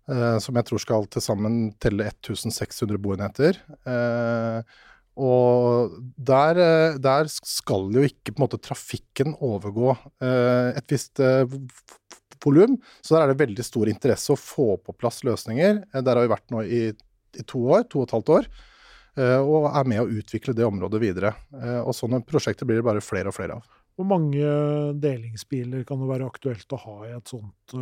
Uh, 0.10 0.36
som 0.44 0.58
jeg 0.60 0.68
tror 0.68 0.84
skal 0.84 1.08
til 1.08 1.24
sammen 1.24 1.62
telle 1.84 2.10
1600 2.12 3.00
boenheter. 3.00 3.62
Uh, 3.88 4.60
og 5.20 5.94
der, 6.18 6.58
eh, 6.58 6.98
der, 7.02 7.30
skal 7.30 7.92
jo 7.94 8.04
ikke 8.06 8.34
på 8.34 8.40
en 8.40 8.46
måte 8.48 8.62
trafikken 8.62 9.36
overgå 9.38 9.92
eh, 9.94 10.74
et 10.74 10.90
visst 10.90 11.22
eh, 11.22 11.46
volum. 12.44 12.80
Så 13.02 13.16
der 13.16 13.28
er 13.28 13.34
det 13.34 13.44
veldig 13.44 13.66
stor 13.66 13.92
interesse 13.92 14.34
å 14.34 14.40
få 14.40 14.74
på 14.82 14.96
plass 14.98 15.22
løsninger. 15.24 15.84
Der 15.94 16.16
har 16.16 16.24
vi 16.24 16.34
vært 16.34 16.50
nå 16.54 16.64
i, 16.66 16.84
i, 16.92 17.46
to 17.46 17.62
år, 17.70 17.86
to 17.88 18.02
og 18.02 18.10
et 18.10 18.16
halvt 18.18 18.34
år. 18.40 18.50
Og 19.14 19.68
er 19.70 19.86
med 19.86 20.02
å 20.02 20.10
utvikle 20.10 20.56
det 20.58 20.66
området 20.66 21.00
videre. 21.00 21.30
Og 21.86 21.94
sånne 21.94 22.24
prosjekter 22.26 22.66
blir 22.66 22.80
det 22.80 22.86
bare 22.88 23.04
flere 23.06 23.30
og 23.30 23.36
flere 23.38 23.60
av. 23.60 23.68
Hvor 23.94 24.08
mange 24.10 24.42
delingsbiler 24.98 25.86
kan 25.86 26.02
det 26.02 26.10
være 26.10 26.28
aktuelt 26.28 26.74
å 26.74 26.80
ha 26.82 26.96
i 27.06 27.12
et 27.14 27.30
sånt 27.30 27.76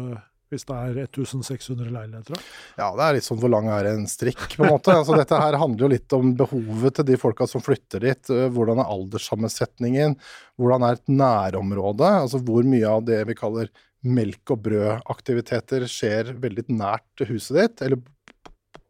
hvis 0.51 0.65
det 0.67 0.75
er 0.75 0.97
1600 1.05 1.91
leiligheter? 1.93 2.41
Ja, 2.75 2.89
det 2.97 3.05
er 3.05 3.17
litt 3.17 3.27
sånn 3.27 3.39
hvor 3.39 3.51
lang 3.53 3.69
er 3.71 3.87
en 3.93 4.03
strikk, 4.11 4.43
på 4.57 4.65
en 4.65 4.73
måte. 4.75 4.93
Altså, 4.93 5.15
dette 5.15 5.39
her 5.39 5.55
handler 5.61 5.85
jo 5.85 5.91
litt 5.93 6.15
om 6.17 6.33
behovet 6.37 6.97
til 6.97 7.07
de 7.07 7.19
folka 7.21 7.47
som 7.47 7.63
flytter 7.63 8.03
dit. 8.03 8.33
Hvordan 8.51 8.83
er 8.83 8.91
alderssammensetningen? 8.91 10.17
Hvordan 10.59 10.87
er 10.87 10.99
et 10.99 11.13
nærområde? 11.21 12.09
Altså 12.25 12.41
hvor 12.43 12.67
mye 12.67 12.97
av 12.97 13.05
det 13.07 13.21
vi 13.29 13.37
kaller 13.39 13.71
melk 14.01 14.51
og 14.53 14.63
brød-aktiviteter 14.65 15.85
skjer 15.89 16.33
veldig 16.41 16.65
nært 16.73 17.25
huset 17.29 17.59
ditt, 17.59 17.85
eller 17.85 18.01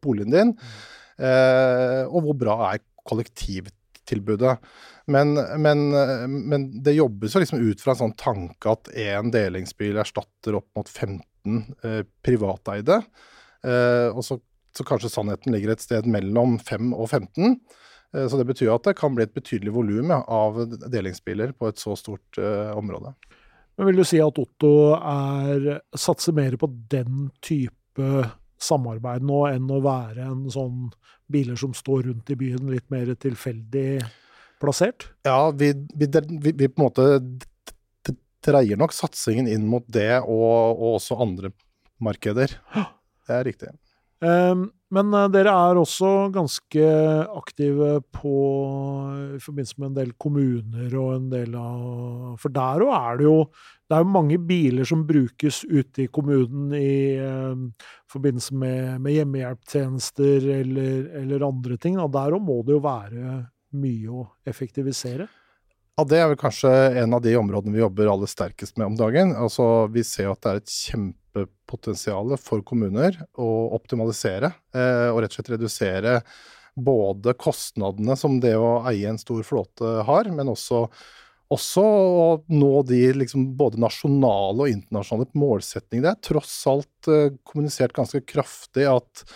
boligen 0.02 0.34
din? 0.34 0.56
Eh, 1.22 2.02
og 2.08 2.26
hvor 2.26 2.38
bra 2.42 2.56
er 2.72 2.82
kollektivtilbudet? 3.06 4.56
Men, 5.12 5.34
men, 5.58 5.88
men, 6.46 6.66
det 6.82 6.94
jobbes 6.94 7.34
jo 7.34 7.42
liksom 7.42 7.62
ut 7.62 7.82
fra 7.82 7.94
en 7.94 8.02
sånn 8.04 8.18
tanke 8.18 8.70
at 8.70 8.90
én 8.94 9.32
delingsbil 9.34 9.98
erstatter 10.02 10.58
opp 10.60 10.68
mot 10.78 10.90
15 11.44 11.74
eh, 11.84 12.02
privateide. 12.22 13.02
Eh, 13.64 14.08
og 14.14 14.24
så, 14.24 14.38
så, 14.76 14.84
kanskje 14.84 15.10
sannheten 15.10 15.52
ligger 15.52 15.72
et 15.72 15.82
sted 15.82 16.06
mellom 16.06 16.58
5 16.58 16.92
og 16.94 17.10
15. 17.10 17.60
Eh, 18.14 18.26
så 18.28 18.38
det 18.38 18.46
betyr 18.46 18.74
at 18.74 18.84
det 18.84 18.96
kan 18.98 19.14
bli 19.14 19.24
et 19.24 19.34
betydelig 19.34 19.74
volum 19.74 20.12
av 20.12 20.64
delingsbiler 20.88 21.52
på 21.52 21.68
et 21.68 21.78
så 21.78 21.96
stort 21.96 22.38
område. 22.76 23.14
Men 23.76 23.88
vil 23.88 24.02
du 24.02 24.04
si 24.04 24.20
at 24.20 24.38
Otto 24.38 24.94
er, 24.98 25.80
satser 25.96 26.34
mer 26.36 26.58
på 26.60 26.68
den 26.92 27.30
type 27.40 28.26
samarbeid 28.62 29.24
nå 29.26 29.46
enn 29.48 29.70
å 29.72 29.80
være 29.82 30.26
en 30.28 30.44
sånn 30.52 30.90
biler 31.32 31.56
som 31.58 31.72
står 31.74 32.04
rundt 32.10 32.30
i 32.30 32.36
byen, 32.36 32.68
litt 32.70 32.90
mer 32.92 33.08
tilfeldig 33.16 34.02
plassert? 34.62 35.08
Ja, 35.26 35.50
vi, 35.50 35.72
vi, 35.96 36.06
vi, 36.06 36.52
vi 36.52 36.68
på 36.68 36.82
en 36.82 36.84
måte 36.84 37.06
dreier 38.44 38.80
nok 38.80 38.94
satsingen 38.96 39.48
inn 39.50 39.68
mot 39.68 39.86
det 39.86 40.20
og, 40.20 40.76
og 40.76 40.98
også 40.98 41.20
andre 41.22 41.52
markeder. 42.02 42.58
Det 43.22 43.36
er 43.36 43.44
riktig. 43.46 43.68
Um, 44.22 44.64
men 44.94 45.14
uh, 45.14 45.28
dere 45.30 45.50
er 45.50 45.78
også 45.78 46.08
ganske 46.34 46.86
aktive 47.34 48.00
på 48.14 48.34
i 49.36 49.40
forbindelse 49.42 49.78
med 49.78 49.88
en 49.88 49.96
del 49.96 50.10
kommuner 50.20 50.94
og 50.98 51.08
en 51.16 51.28
del 51.30 51.54
av 51.58 52.36
For 52.42 52.54
der 52.54 52.84
òg 52.86 52.92
er 52.94 53.18
det 53.18 53.26
jo 53.26 53.38
det 53.92 53.98
er 53.98 54.04
jo 54.06 54.12
mange 54.14 54.38
biler 54.48 54.86
som 54.88 55.02
brukes 55.04 55.58
ute 55.68 56.06
i 56.06 56.08
kommunen 56.08 56.70
i 56.72 57.18
um, 57.20 57.66
forbindelse 58.08 58.54
med, 58.56 59.02
med 59.04 59.18
hjemmehjelptjenester 59.18 60.46
eller, 60.62 61.10
eller, 61.20 61.44
andre 61.44 61.76
ting. 61.76 61.98
Og 62.00 62.08
der 62.14 62.32
òg 62.32 62.40
må 62.46 62.62
det 62.64 62.72
jo 62.72 62.80
være 62.86 63.34
mye 63.82 64.14
å 64.22 64.24
effektivisere. 64.48 65.26
Ja, 65.98 66.06
Det 66.08 66.18
er 66.18 66.30
vel 66.30 66.38
kanskje 66.40 66.70
en 67.02 67.12
av 67.12 67.20
de 67.20 67.34
områdene 67.36 67.76
vi 67.76 67.82
jobber 67.82 68.08
aller 68.08 68.30
sterkest 68.30 68.78
med 68.80 68.86
om 68.86 68.96
dagen. 68.96 69.34
Altså, 69.36 69.90
Vi 69.92 70.04
ser 70.04 70.30
at 70.30 70.40
det 70.40 70.50
er 70.50 70.60
et 70.62 70.72
kjempepotensial 70.72 72.32
for 72.40 72.64
kommuner 72.64 73.18
å 73.36 73.48
optimalisere 73.76 74.54
eh, 74.72 75.10
og 75.12 75.20
rett 75.20 75.34
og 75.34 75.36
slett 75.36 75.52
redusere 75.52 76.14
både 76.72 77.34
kostnadene 77.36 78.16
som 78.16 78.40
det 78.40 78.54
å 78.56 78.80
eie 78.88 79.04
en 79.10 79.20
stor 79.20 79.44
flåte 79.44 79.84
har, 80.08 80.32
men 80.32 80.48
også, 80.48 80.86
også 81.52 81.84
å 81.84 82.26
nå 82.48 82.72
de 82.88 83.04
liksom, 83.12 83.50
både 83.60 83.76
nasjonale 83.84 84.64
og 84.64 84.72
internasjonale 84.72 85.28
målsetningene. 85.36 86.08
Det 86.08 86.14
er 86.16 86.28
tross 86.32 86.54
alt 86.72 87.12
eh, 87.12 87.34
kommunisert 87.44 87.92
ganske 87.92 88.24
kraftig 88.24 88.88
at, 88.88 89.26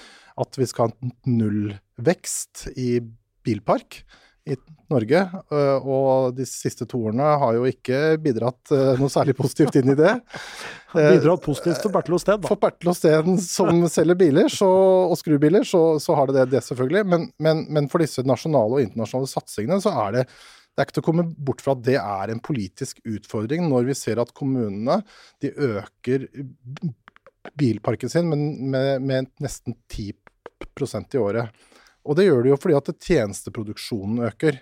at 0.40 0.56
vi 0.56 0.72
skal 0.72 0.88
ha 0.88 1.16
nullvekst 1.28 2.70
i 2.80 3.02
bilpark 3.44 4.06
i 4.46 4.56
Norge. 4.92 5.20
Eh, 5.52 5.86
og 5.86 6.36
de 6.36 6.46
siste 6.48 6.86
to 6.88 7.00
årene 7.08 7.28
har 7.42 7.56
jo 7.56 7.66
ikke 7.68 8.16
bidratt 8.22 8.72
eh, 8.74 8.92
noe 9.00 9.10
særlig 9.12 9.34
positivt 9.38 9.78
inn 9.80 9.92
i 9.92 9.98
det. 9.98 10.12
bidratt 10.94 11.42
positivt 11.44 11.82
for 11.82 11.94
Bertil 11.94 12.18
Osten, 12.18 12.38
da. 12.40 12.50
For 12.50 12.60
Bertil 12.62 12.92
Osten 12.92 13.40
som 13.42 13.82
selger 13.92 14.18
biler 14.18 14.52
så, 14.52 14.68
og 15.10 15.16
skrubiler, 15.18 15.66
så, 15.66 15.82
så, 16.02 16.14
har 16.18 16.30
det 16.30 16.38
det, 16.38 16.50
det 16.54 16.64
selvfølgelig. 16.68 17.06
Men, 17.10 17.30
men, 17.42 17.64
men, 17.74 17.90
for 17.92 18.04
disse 18.04 18.24
nasjonale 18.26 18.78
og 18.78 18.86
internasjonale 18.86 19.32
satsingene 19.32 19.82
så 19.82 19.94
er 20.06 20.20
det 20.20 20.28
det 20.76 20.82
er 20.82 20.88
ikke 20.90 20.94
til 20.98 21.04
å 21.06 21.06
komme 21.06 21.22
bort 21.48 21.62
fra 21.64 21.72
at 21.72 21.84
det 21.86 21.94
er 21.96 22.30
en 22.30 22.40
politisk 22.44 22.98
utfordring 23.08 23.62
når 23.64 23.86
vi 23.88 23.94
ser 23.96 24.18
at 24.20 24.34
kommunene 24.36 24.98
de 25.40 25.48
øker 25.48 26.26
bilparken 27.56 28.12
sin 28.12 28.28
med, 28.28 28.42
med, 28.74 29.06
med 29.08 29.30
nesten 29.40 29.78
10 29.88 30.12
i 31.16 31.18
året. 31.22 31.48
Og 32.06 32.18
det 32.18 32.28
gjør 32.28 32.44
det 32.44 32.52
jo 32.54 32.60
fordi 32.60 32.78
at 32.78 32.92
tjenesteproduksjonen 33.08 34.22
øker. 34.28 34.60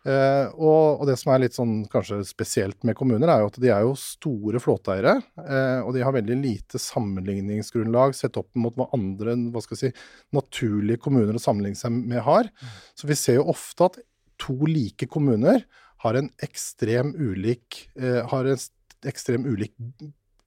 Eh, 0.00 0.46
og, 0.56 1.02
og, 1.02 1.02
det 1.10 1.18
som 1.20 1.34
er 1.34 1.42
litt 1.42 1.56
sånn 1.56 1.74
kanskje 1.92 2.22
spesielt 2.24 2.86
med 2.88 2.96
kommuner, 2.96 3.28
er 3.28 3.42
jo 3.42 3.50
at 3.50 3.58
de 3.60 3.72
er 3.72 3.84
jo 3.84 3.92
store 4.00 4.62
flåteeiere. 4.62 5.18
Eh, 5.44 5.80
og 5.84 5.92
de 5.96 6.04
har 6.06 6.16
veldig 6.16 6.38
lite 6.40 6.80
sammenligningsgrunnlag 6.80 8.16
sett 8.16 8.38
opp 8.40 8.48
mot 8.56 8.76
hva 8.80 8.88
andre 8.96 9.36
hva 9.52 9.62
skal 9.64 9.76
jeg 9.76 9.90
si, 9.90 10.06
naturlige 10.36 11.02
kommuner 11.04 11.36
å 11.36 11.42
sammenligne 11.42 11.78
seg 11.78 11.92
med 11.92 12.24
har. 12.24 12.48
Så 12.96 13.10
vi 13.10 13.18
ser 13.18 13.40
jo 13.40 13.50
ofte 13.52 13.90
at 13.90 14.00
to 14.40 14.56
like 14.64 15.08
kommuner 15.12 15.66
har 16.00 16.16
en 16.16 16.30
ekstrem 16.40 17.12
ulik, 17.18 17.90
eh, 18.00 18.22
har 18.24 18.48
en 18.48 18.62
ekstrem 19.04 19.44
ulik 19.44 19.74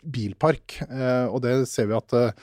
bilpark. 0.04 0.80
Eh, 0.90 1.26
og 1.30 1.44
det 1.46 1.68
ser 1.70 1.92
vi 1.92 1.98
at 1.98 2.16
eh, 2.18 2.34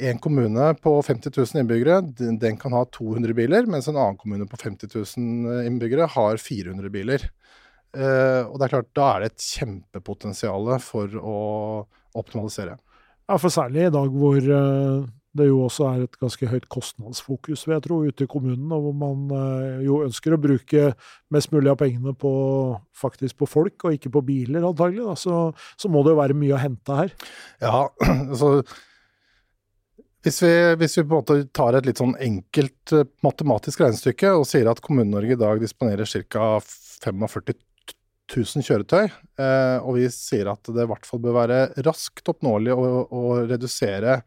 en 0.00 0.18
kommune 0.18 0.70
på 0.80 0.94
50 1.02 1.32
000 1.36 1.60
innbyggere 1.62 2.00
den, 2.16 2.38
den, 2.40 2.56
kan 2.60 2.72
ha 2.76 2.84
200 2.88 3.34
biler, 3.36 3.68
mens 3.68 3.88
en 3.88 3.98
annen 3.98 4.18
kommune 4.20 4.46
på 4.48 4.58
50 4.60 4.90
000 4.94 5.66
innbyggere 5.68 6.08
har 6.14 6.40
400 6.40 6.92
biler. 6.92 7.28
Eh, 7.96 8.42
og 8.46 8.58
det 8.58 8.66
er 8.66 8.74
klart, 8.76 8.90
Da 8.96 9.12
er 9.12 9.22
det 9.24 9.32
et 9.32 9.46
kjempepotensial 9.58 10.74
for 10.84 11.16
å 11.20 11.38
optimalisere. 12.16 12.78
Ja, 13.28 13.38
for 13.38 13.52
særlig 13.52 13.86
i 13.86 13.94
dag 13.94 14.14
hvor 14.14 14.38
uh, 14.42 15.06
det 15.38 15.46
jo 15.46 15.60
også 15.62 15.86
er 15.86 16.04
et 16.04 16.16
ganske 16.18 16.48
høyt 16.50 16.66
kostnadsfokus, 16.72 17.62
vil 17.66 17.76
jeg 17.76 17.84
tro, 17.84 18.00
ute 18.02 18.26
i 18.26 18.30
kommunen, 18.30 18.72
og 18.74 18.88
hvor 18.88 18.96
man 18.98 19.84
jo 19.86 20.00
ønsker 20.02 20.34
å 20.34 20.40
bruke 20.42 20.88
mest 21.30 21.52
mulig 21.54 21.70
av 21.70 21.78
pengene 21.78 22.16
på 22.18 22.32
faktisk 22.98 23.38
på 23.38 23.46
folk, 23.46 23.84
og 23.84 23.94
ikke 23.94 24.10
på 24.16 24.24
biler, 24.26 24.66
antagelig. 24.66 25.06
Da. 25.06 25.14
Så, 25.14 25.36
så 25.78 25.92
må 25.92 26.02
det 26.02 26.16
jo 26.16 26.18
være 26.18 26.38
mye 26.40 26.56
å 26.56 26.62
hente 26.64 26.98
her. 26.98 27.14
Ja, 27.62 27.84
altså 28.32 28.56
hvis 30.24 30.42
vi, 30.44 30.52
hvis 30.80 30.98
vi, 30.98 31.04
på 31.08 31.16
en 31.16 31.22
måte 31.22 31.38
tar 31.56 31.76
et 31.76 31.86
litt 31.88 32.00
sånn 32.00 32.12
enkelt 32.20 32.92
uh, 32.92 33.06
matematisk 33.24 33.80
regnestykke 33.80 34.34
og 34.36 34.44
sier 34.48 34.68
at 34.68 34.82
Kommune-Norge 34.84 35.36
i 35.36 35.40
dag 35.40 35.60
disponerer 35.62 36.08
ca. 36.28 36.60
45 37.00 37.54
000 38.30 38.66
kjøretøy, 38.66 39.08
uh, 39.40 39.78
og 39.80 39.96
vi 39.96 40.04
sier 40.12 40.50
at 40.52 40.68
det 40.68 40.84
i 40.84 40.90
hvert 40.90 41.08
fall 41.08 41.22
bør 41.24 41.38
være 41.38 41.60
raskt 41.86 42.28
oppnåelig 42.30 42.76
å, 42.76 42.82
å 43.08 43.22
redusere 43.48 44.18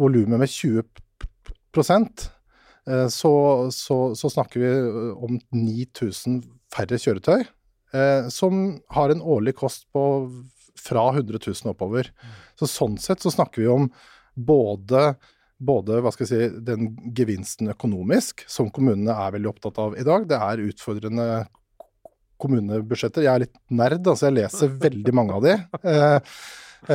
volumet 0.00 0.42
med 0.42 0.50
20 0.50 0.82
uh, 0.82 0.88
så, 3.06 3.32
så, 3.70 3.98
så, 4.18 4.32
snakker 4.34 4.64
vi 4.64 4.72
om 5.14 5.38
9000 5.54 6.42
færre 6.72 6.98
kjøretøy, 6.98 7.44
som 8.32 8.60
har 8.96 9.12
en 9.12 9.20
årlig 9.20 9.52
kost 9.58 9.82
på 9.92 10.02
fra 10.80 11.02
100 11.10 11.36
000 11.36 11.74
oppover. 11.74 12.08
Mm. 12.08 12.30
Så 12.56 12.68
sånn 12.70 12.94
sett 12.96 13.20
så 13.20 13.28
snakker 13.34 13.60
vi 13.60 13.68
om 13.68 13.90
både, 14.34 15.12
både 15.62 16.00
hva 16.02 16.12
skal 16.14 16.26
jeg 16.26 16.32
si, 16.32 16.62
den 16.66 16.92
gevinsten 17.16 17.72
økonomisk, 17.72 18.44
som 18.50 18.70
kommunene 18.74 19.14
er 19.14 19.34
veldig 19.36 19.52
opptatt 19.52 19.80
av 19.82 19.98
i 19.98 20.06
dag. 20.06 20.28
Det 20.30 20.38
er 20.38 20.64
utfordrende 20.68 21.28
kommunebudsjetter. 22.42 23.26
Jeg 23.26 23.32
er 23.32 23.44
litt 23.46 23.56
nerd, 23.72 24.02
altså 24.02 24.28
jeg 24.28 24.38
leser 24.40 24.76
veldig 24.82 25.14
mange 25.16 25.38
av 25.38 25.46
de. 25.46 25.56
Eh, 25.92 26.36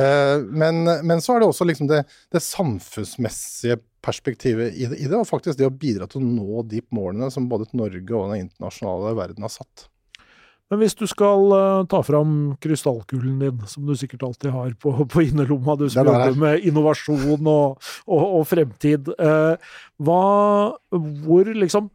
eh, 0.02 0.34
men, 0.62 0.82
men, 0.84 1.22
så 1.24 1.34
er 1.34 1.42
det 1.42 1.50
også 1.50 1.66
liksom 1.68 1.90
det, 1.90 2.02
det 2.34 2.44
samfunnsmessige 2.44 3.78
perspektivet 4.04 4.76
i 4.76 4.88
det, 4.88 5.14
og 5.16 5.26
faktisk 5.28 5.58
det 5.58 5.68
å 5.68 5.74
bidra 5.74 6.08
til 6.10 6.22
å 6.22 6.28
nå 6.28 6.64
de 6.70 6.82
målene 6.94 7.30
som 7.34 7.48
både 7.50 7.70
Norge 7.76 8.14
og 8.14 8.34
den 8.34 8.46
internasjonale 8.46 9.14
verden 9.18 9.46
har 9.46 9.52
satt. 9.52 9.88
Men 10.68 10.82
hvis 10.82 10.96
du 10.98 11.06
skal 11.08 11.52
uh, 11.54 11.86
ta 11.88 12.02
fram 12.04 12.34
krystallkulen 12.60 13.38
din, 13.40 13.62
som 13.70 13.88
du 13.88 13.94
sikkert 13.96 14.26
alltid 14.28 14.52
har 14.52 14.74
på, 14.80 14.92
på 15.08 15.24
innerlomma, 15.24 15.78
du 15.80 15.86
som 15.88 16.04
jobber 16.04 16.36
med 16.36 16.66
innovasjon 16.68 17.48
og, 17.48 17.88
og, 18.04 18.24
og 18.40 18.44
fremtid, 18.50 19.08
uh, 19.16 19.56
hva, 19.96 20.22
hvor 21.24 21.52
liksom 21.56 21.88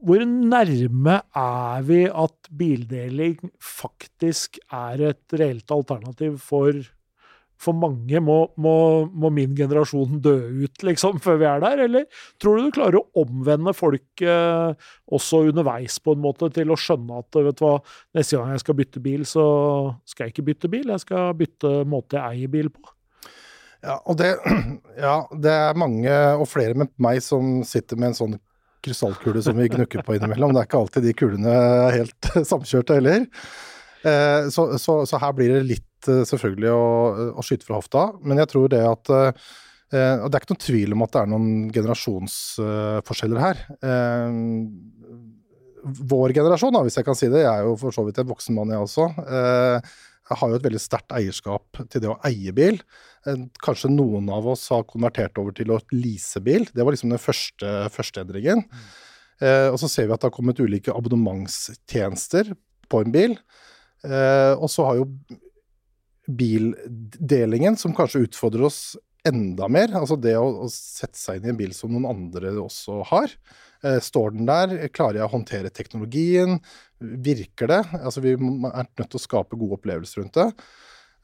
hvor 0.00 0.22
nærme 0.24 1.18
er 1.36 1.82
vi 1.84 2.04
at 2.08 2.48
bildeling 2.56 3.50
faktisk 3.60 4.56
er 4.72 5.10
et 5.10 5.36
reelt 5.36 5.74
alternativ 5.74 6.38
for 6.40 6.78
for 7.60 7.76
mange 7.76 8.20
må, 8.24 8.38
må, 8.60 8.74
må, 9.12 9.30
min 9.34 9.52
generasjon 9.56 10.20
dø 10.24 10.36
ut, 10.62 10.84
liksom, 10.86 11.20
før 11.22 11.40
vi 11.40 11.48
er 11.50 11.64
der? 11.64 11.82
Eller 11.86 12.22
tror 12.40 12.56
du 12.56 12.68
du 12.68 12.76
klarer 12.76 13.00
å 13.00 13.24
omvende 13.24 13.74
folk 13.76 14.24
eh, 14.24 14.86
også 15.12 15.44
underveis, 15.50 15.98
på 16.00 16.16
en 16.16 16.24
måte, 16.24 16.48
til 16.56 16.72
å 16.72 16.78
skjønne 16.80 17.20
at 17.20 17.40
vet 17.40 17.60
du 17.60 17.66
hva, 17.66 17.74
neste 18.16 18.38
gang 18.38 18.54
jeg 18.54 18.64
skal 18.64 18.78
bytte 18.80 19.04
bil, 19.04 19.26
så 19.28 19.44
skal 20.08 20.26
jeg 20.26 20.36
ikke 20.36 20.48
bytte 20.48 20.72
bil, 20.72 20.94
jeg 20.94 21.04
skal 21.04 21.34
bytte 21.36 21.74
måte 21.88 22.16
jeg 22.18 22.40
eier 22.40 22.52
bil 22.52 22.72
på? 22.72 22.94
Ja, 23.84 23.96
og 24.04 24.16
det, 24.20 24.34
ja, 25.06 25.16
det 25.32 25.56
er 25.66 25.80
mange, 25.80 26.14
og 26.36 26.48
flere 26.50 26.76
med 26.78 26.92
meg, 27.00 27.20
som 27.24 27.60
sitter 27.68 28.00
med 28.00 28.12
en 28.12 28.22
sånn 28.22 28.38
krystallkule 28.84 29.42
som 29.44 29.58
vi 29.60 29.68
gnukker 29.68 30.04
på 30.06 30.16
innimellom. 30.16 30.54
Det 30.56 30.62
er 30.62 30.68
ikke 30.70 30.80
alltid 30.80 31.04
de 31.04 31.16
kulene 31.16 31.52
er 31.52 31.98
helt 31.98 32.30
samkjørte 32.52 32.96
heller. 32.96 33.26
Eh, 34.00 34.48
så, 34.52 34.66
så, 34.80 35.02
så, 35.04 35.20
her 35.20 35.34
blir 35.36 35.52
det 35.52 35.64
litt 35.68 35.86
eh, 36.08 36.22
selvfølgelig 36.28 36.70
å, 36.72 36.84
å, 37.34 37.44
skyte 37.44 37.66
fra 37.66 37.80
hofta. 37.80 38.06
Men 38.24 38.40
jeg 38.42 38.50
tror 38.52 38.70
det 38.72 38.80
at 38.86 39.12
eh, 39.12 39.50
Og 40.22 40.28
det 40.30 40.36
er 40.38 40.44
ikke 40.44 40.54
noen 40.54 40.66
tvil 40.66 40.94
om 40.94 41.02
at 41.04 41.12
det 41.14 41.20
er 41.20 41.30
noen 41.32 41.48
generasjonsforskjeller 41.74 43.42
her. 43.42 43.64
Vår 46.12 46.34
generasjon, 46.36 46.76
da, 46.76 46.84
hvis 46.86 47.00
jeg 47.00 47.08
kan 47.08 47.18
si 47.18 47.30
det, 47.32 47.42
jeg 47.42 47.50
er 47.50 47.66
jo 47.66 47.74
for 47.80 47.96
så 47.96 48.04
vidt 48.06 48.20
en 48.22 48.28
voksen 48.28 48.54
mann, 48.54 48.70
jeg 48.70 48.84
også. 48.84 49.08
Jeg 50.30 50.38
har 50.38 50.52
jo 50.52 50.60
et 50.60 50.66
veldig 50.68 50.82
sterkt 50.84 51.16
eierskap 51.16 51.80
til 51.90 52.04
det 52.04 52.10
å 52.12 52.20
eie 52.28 52.54
bil. 52.54 52.78
Kanskje 53.64 53.90
noen 53.90 54.30
av 54.30 54.46
oss 54.52 54.68
har 54.70 54.86
konvertert 54.86 55.40
over 55.42 55.56
til 55.58 55.74
å 55.74 55.80
lease 55.90 56.38
bil. 56.44 56.68
Det 56.70 56.86
var 56.86 56.94
liksom 56.94 57.10
den 57.10 57.24
første, 57.24 57.72
første 57.90 58.22
endringen. 58.22 58.62
Eh, 59.40 59.68
og 59.72 59.78
så 59.80 59.88
ser 59.88 60.08
vi 60.08 60.14
at 60.14 60.20
det 60.22 60.28
har 60.28 60.36
kommet 60.36 60.60
ulike 60.60 60.92
abonnementstjenester 60.92 62.52
på 62.92 63.04
en 63.04 63.14
bil. 63.14 63.36
Eh, 64.04 64.52
og 64.56 64.68
så 64.72 64.86
har 64.88 65.00
jo 65.00 65.08
bildelingen, 66.26 67.78
som 67.80 67.94
kanskje 67.96 68.26
utfordrer 68.26 68.66
oss 68.68 68.82
enda 69.26 69.68
mer, 69.68 69.92
altså 69.96 70.16
det 70.16 70.36
å, 70.40 70.46
å, 70.64 70.68
sette 70.72 71.18
seg 71.20 71.40
inn 71.40 71.50
i 71.50 71.52
en 71.52 71.58
bil 71.58 71.74
som 71.76 71.92
noen 71.92 72.08
andre 72.08 72.54
også 72.62 73.02
har. 73.10 73.32
Eh, 73.84 73.98
står 74.04 74.36
den 74.36 74.48
der? 74.48 74.72
Klarer 74.96 75.20
jeg 75.20 75.28
å 75.28 75.34
håndtere 75.34 75.72
teknologien? 75.74 76.60
virker 77.00 77.70
det? 77.70 77.80
Altså 77.96 78.20
vi 78.20 78.34
er 78.36 78.40
nødt 78.40 79.08
til 79.08 79.18
å 79.18 79.22
skape 79.22 79.56
gode 79.56 79.78
opplevelser 79.78 80.20
rundt 80.20 80.36
det. 80.36 80.48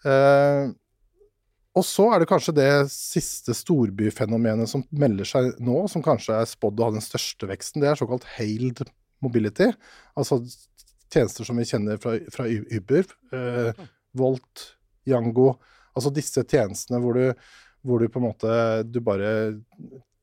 Eh, 0.09 0.71
og 1.77 1.85
så 1.85 2.07
er 2.15 2.23
det 2.23 2.29
kanskje 2.31 2.55
det 2.57 2.71
siste 2.89 3.53
storbyfenomenet 3.57 4.71
som 4.71 4.87
melder 4.97 5.29
seg 5.29 5.51
nå, 5.61 5.83
som 5.93 6.05
kanskje 6.05 6.39
er 6.39 6.49
spådd 6.49 6.81
å 6.81 6.89
ha 6.89 6.95
den 6.95 7.05
største 7.05 7.49
veksten. 7.51 7.83
Det 7.85 7.91
er 7.91 8.01
såkalt 8.01 8.25
hailed 8.39 8.81
mobility. 9.25 9.69
Altså 10.17 10.41
tjenester 11.13 11.45
som 11.47 11.61
vi 11.61 11.69
kjenner 11.69 12.01
fra, 12.01 12.17
fra 12.33 12.49
Uber. 12.49 13.13
Eh, 13.37 13.85
Volt, 14.17 14.63
Yango. 15.11 15.55
Altså 15.97 16.13
disse 16.15 16.45
tjenestene 16.45 17.01
hvor 17.03 17.17
du, 17.17 17.31
hvor 17.87 18.03
du 18.03 18.11
på 18.13 18.21
en 18.21 18.29
måte 18.29 18.51
Du 18.89 19.01
bare 19.05 19.31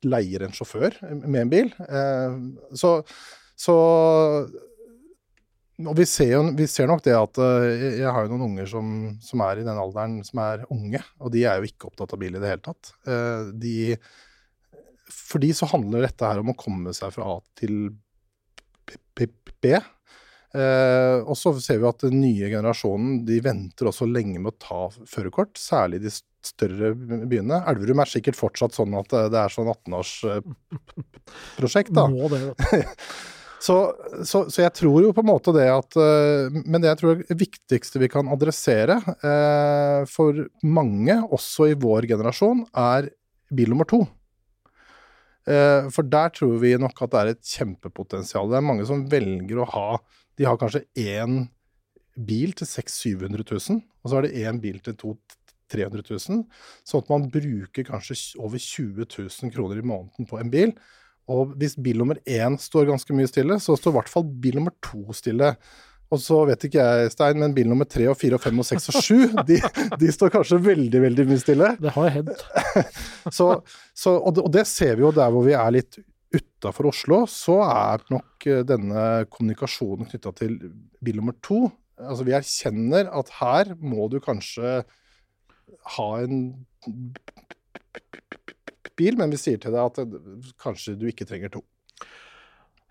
leier 0.04 0.44
en 0.44 0.54
sjåfør 0.54 1.00
med 1.24 1.40
en 1.46 1.52
bil. 1.52 1.72
Eh, 1.88 2.38
så, 2.78 2.98
så 3.56 3.76
og 5.82 5.96
vi 5.98 6.06
ser, 6.06 6.36
jo, 6.36 6.44
vi 6.54 6.68
ser, 6.70 6.86
nok 6.90 7.02
det 7.06 7.16
at 7.18 7.40
uh, 7.42 7.64
Jeg 7.66 8.06
har 8.06 8.28
jo 8.28 8.36
noen 8.36 8.52
unger 8.52 8.68
som, 8.70 8.92
som, 9.24 9.42
er 9.42 9.62
i 9.62 9.66
den 9.66 9.80
alderen 9.80 10.20
som 10.28 10.44
er 10.44 10.68
unge, 10.74 11.02
og 11.18 11.34
de 11.34 11.48
er 11.50 11.58
jo 11.58 11.72
ikke 11.72 11.90
opptatt 11.90 12.14
av 12.14 12.22
bil 12.22 12.38
i 12.38 12.44
det 12.44 12.52
hele 12.52 12.66
tatt. 12.68 12.92
Uh, 13.08 13.50
de, 13.58 13.96
for 15.10 15.42
de 15.42 15.50
så 15.58 15.70
handler 15.72 16.06
dette 16.06 16.30
her 16.30 16.44
om 16.44 16.54
å 16.54 16.58
komme 16.60 16.94
seg 16.94 17.16
fra 17.16 17.26
A 17.32 17.40
til 17.58 17.88
B. 19.18 19.74
Uh, 20.54 21.26
og 21.26 21.34
så 21.40 21.50
ser 21.58 21.80
vi 21.82 21.88
at 21.90 22.04
den 22.06 22.20
nye 22.22 22.46
generasjonen 22.52 23.26
de 23.26 23.40
venter 23.42 23.88
også 23.90 24.06
lenge 24.06 24.38
med 24.38 24.52
å 24.52 24.60
ta 24.62 24.86
førerkort, 25.10 25.58
særlig 25.58 25.98
de 26.04 26.12
større 26.14 26.94
byene. 26.94 27.58
Elverum 27.72 27.98
er 28.04 28.10
sikkert 28.12 28.38
fortsatt 28.38 28.76
sånn 28.76 28.94
at 29.00 29.10
det 29.34 29.40
er 29.40 29.50
sånn 29.50 29.72
18-årsprosjekt, 29.72 31.90
da. 31.98 32.06
Må 32.12 32.30
det, 32.30 32.54
så, 33.66 33.98
så, 34.22 34.46
så, 34.46 34.62
jeg 34.62 34.74
tror 34.78 35.02
jo 35.08 35.14
på 35.16 35.22
en 35.24 35.32
måte 35.32 35.52
det 35.56 35.70
at 35.74 35.96
uh, 35.98 36.50
Men 36.54 36.82
det 36.84 36.90
jeg 36.92 37.00
tror 37.02 37.12
er 37.16 37.26
det 37.32 37.42
viktigste 37.42 38.00
vi 38.04 38.10
kan 38.14 38.30
adressere 38.30 38.96
eh, 39.16 40.02
for 40.10 40.34
mange, 40.62 41.16
også 41.34 41.68
i 41.72 41.80
vår 41.80 42.06
generasjon, 42.14 42.66
er 42.78 43.10
bil 43.54 43.70
nummer 43.74 43.86
to. 43.90 44.06
Eh, 45.44 45.90
for 45.92 46.08
der 46.08 46.32
tror 46.32 46.56
vi 46.62 46.72
nok 46.80 47.02
at 47.04 47.12
det 47.12 47.20
er 47.20 47.32
et 47.34 47.54
kjempepotensial. 47.56 48.50
Det 48.50 48.60
er 48.60 48.66
mange 48.66 48.86
som 48.88 49.04
velger 49.12 49.60
å 49.60 49.70
ha 49.74 49.88
De 50.40 50.48
har 50.48 50.58
kanskje 50.62 50.86
én 51.00 51.46
bil 52.14 52.54
til 52.58 52.70
600 52.70 53.42
000-700 53.42 53.70
000, 53.74 53.80
og 54.04 54.10
så 54.10 54.18
har 54.18 54.26
de 54.26 54.44
én 54.46 54.60
bil 54.62 54.82
til 54.84 54.98
200 54.98 55.40
300 55.74 56.04
000. 56.10 56.44
Sånn 56.86 57.04
at 57.04 57.10
man 57.12 57.30
bruker 57.34 57.88
kanskje 57.88 58.18
over 58.42 58.62
20 58.62 59.08
000 59.08 59.54
kroner 59.54 59.80
i 59.82 59.86
måneden 59.86 60.30
på 60.30 60.40
en 60.42 60.52
bil. 60.54 60.76
Og 61.32 61.56
hvis 61.60 61.78
bil 61.80 62.02
nummer 62.02 62.20
én 62.28 62.60
står 62.60 62.90
ganske 62.92 63.16
mye 63.16 63.32
stille, 63.32 63.58
så 63.64 63.78
står 63.80 63.94
i 63.94 64.00
hvert 64.02 64.12
fall 64.12 64.28
bil 64.44 64.60
nummer 64.60 64.76
to 64.84 65.16
stille. 65.16 65.54
Og 66.14 66.20
så 66.22 66.44
vet 66.46 66.68
ikke 66.68 66.84
jeg, 66.84 67.12
Stein, 67.16 67.40
men 67.42 67.56
bil 67.56 67.70
nummer 67.72 67.88
tre 67.90 68.06
og 68.12 68.18
fire 68.20 68.38
og 68.38 68.44
fem 68.44 68.60
og 68.62 68.68
seks 68.68 68.92
og 68.92 69.00
sju, 69.02 69.20
de, 69.50 69.58
de, 69.98 70.12
står 70.14 70.34
kanskje 70.36 70.60
veldig, 70.62 71.00
veldig 71.08 71.26
mye 71.32 71.42
stille. 71.42 71.72
Det 71.82 71.94
har 71.96 72.12
hendt. 72.20 72.44
så, 73.38 73.48
så, 73.96 74.18
og, 74.20 74.36
det, 74.36 74.44
og, 74.44 74.52
det, 74.54 74.68
ser 74.70 75.00
vi 75.00 75.08
jo 75.08 75.14
der 75.16 75.32
hvor 75.34 75.48
vi 75.48 75.56
er 75.58 75.74
litt 75.80 75.98
utafor 76.34 76.90
Oslo, 76.90 77.24
så 77.30 77.60
er 77.66 78.04
nok 78.14 78.48
eh, 78.50 78.64
denne 78.68 79.06
kommunikasjonen 79.30 80.10
knytta 80.10 80.34
til 80.40 80.60
bil 81.04 81.22
nummer 81.22 81.38
to 81.44 81.68
Altså 82.04 82.26
vi 82.26 82.34
erkjenner 82.34 83.08
at 83.14 83.30
her 83.38 83.70
må 83.78 84.08
du 84.10 84.18
kanskje 84.20 84.80
ha 85.94 86.08
en 86.24 86.40
bil, 88.98 89.18
men 89.20 89.30
vi 89.32 89.40
sier 89.40 89.62
til 89.62 89.76
deg 89.76 90.02
at 90.02 90.56
kanskje 90.62 90.96
du 91.00 91.06
ikke 91.10 91.28
trenger 91.30 91.54
to. 91.54 91.62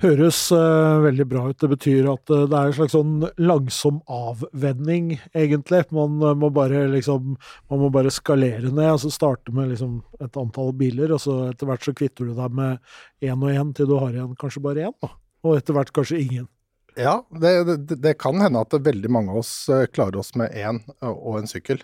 Høres 0.03 0.39
uh, 0.51 0.99
veldig 1.05 1.25
bra 1.31 1.45
ut. 1.47 1.59
Det 1.63 1.69
betyr 1.71 2.09
at 2.11 2.31
uh, 2.33 2.43
det 2.51 2.59
er 2.59 2.71
en 2.71 2.75
slags 2.75 2.95
sånn 2.97 3.13
langsom 3.39 4.01
avvenning, 4.11 5.13
egentlig. 5.31 5.85
Man, 5.95 6.17
uh, 6.25 6.33
må 6.35 6.51
bare 6.55 6.89
liksom 6.91 7.37
Man 7.71 7.83
må 7.85 7.91
bare 7.95 8.11
skalere 8.11 8.73
ned. 8.73 8.89
altså 8.89 9.13
Starte 9.15 9.55
med 9.55 9.71
liksom 9.71 10.01
et 10.19 10.39
antall 10.41 10.73
biler, 10.75 11.15
og 11.15 11.23
så 11.23 11.37
etter 11.53 11.71
hvert 11.71 11.87
så 11.87 11.95
kvitter 11.95 12.27
du 12.27 12.35
deg 12.35 12.59
med 12.59 12.83
én 13.23 13.39
og 13.39 13.55
én 13.55 13.71
til 13.77 13.93
du 13.93 13.95
har 14.01 14.11
igjen 14.11 14.35
kanskje 14.41 14.65
bare 14.65 14.89
én. 14.89 14.99
Da. 14.99 15.13
Og 15.47 15.61
etter 15.61 15.79
hvert 15.79 15.95
kanskje 15.95 16.19
ingen. 16.25 16.51
Ja, 16.99 17.21
det, 17.31 17.55
det, 17.71 18.01
det, 18.03 18.19
kan 18.21 18.43
hende 18.43 18.67
at 18.67 18.75
veldig 18.75 19.11
mange 19.11 19.33
av 19.33 19.41
oss 19.41 19.55
klarer 19.95 20.19
oss 20.21 20.35
med 20.37 20.53
én 20.53 20.83
og 20.99 21.39
en 21.39 21.49
sykkel. 21.49 21.79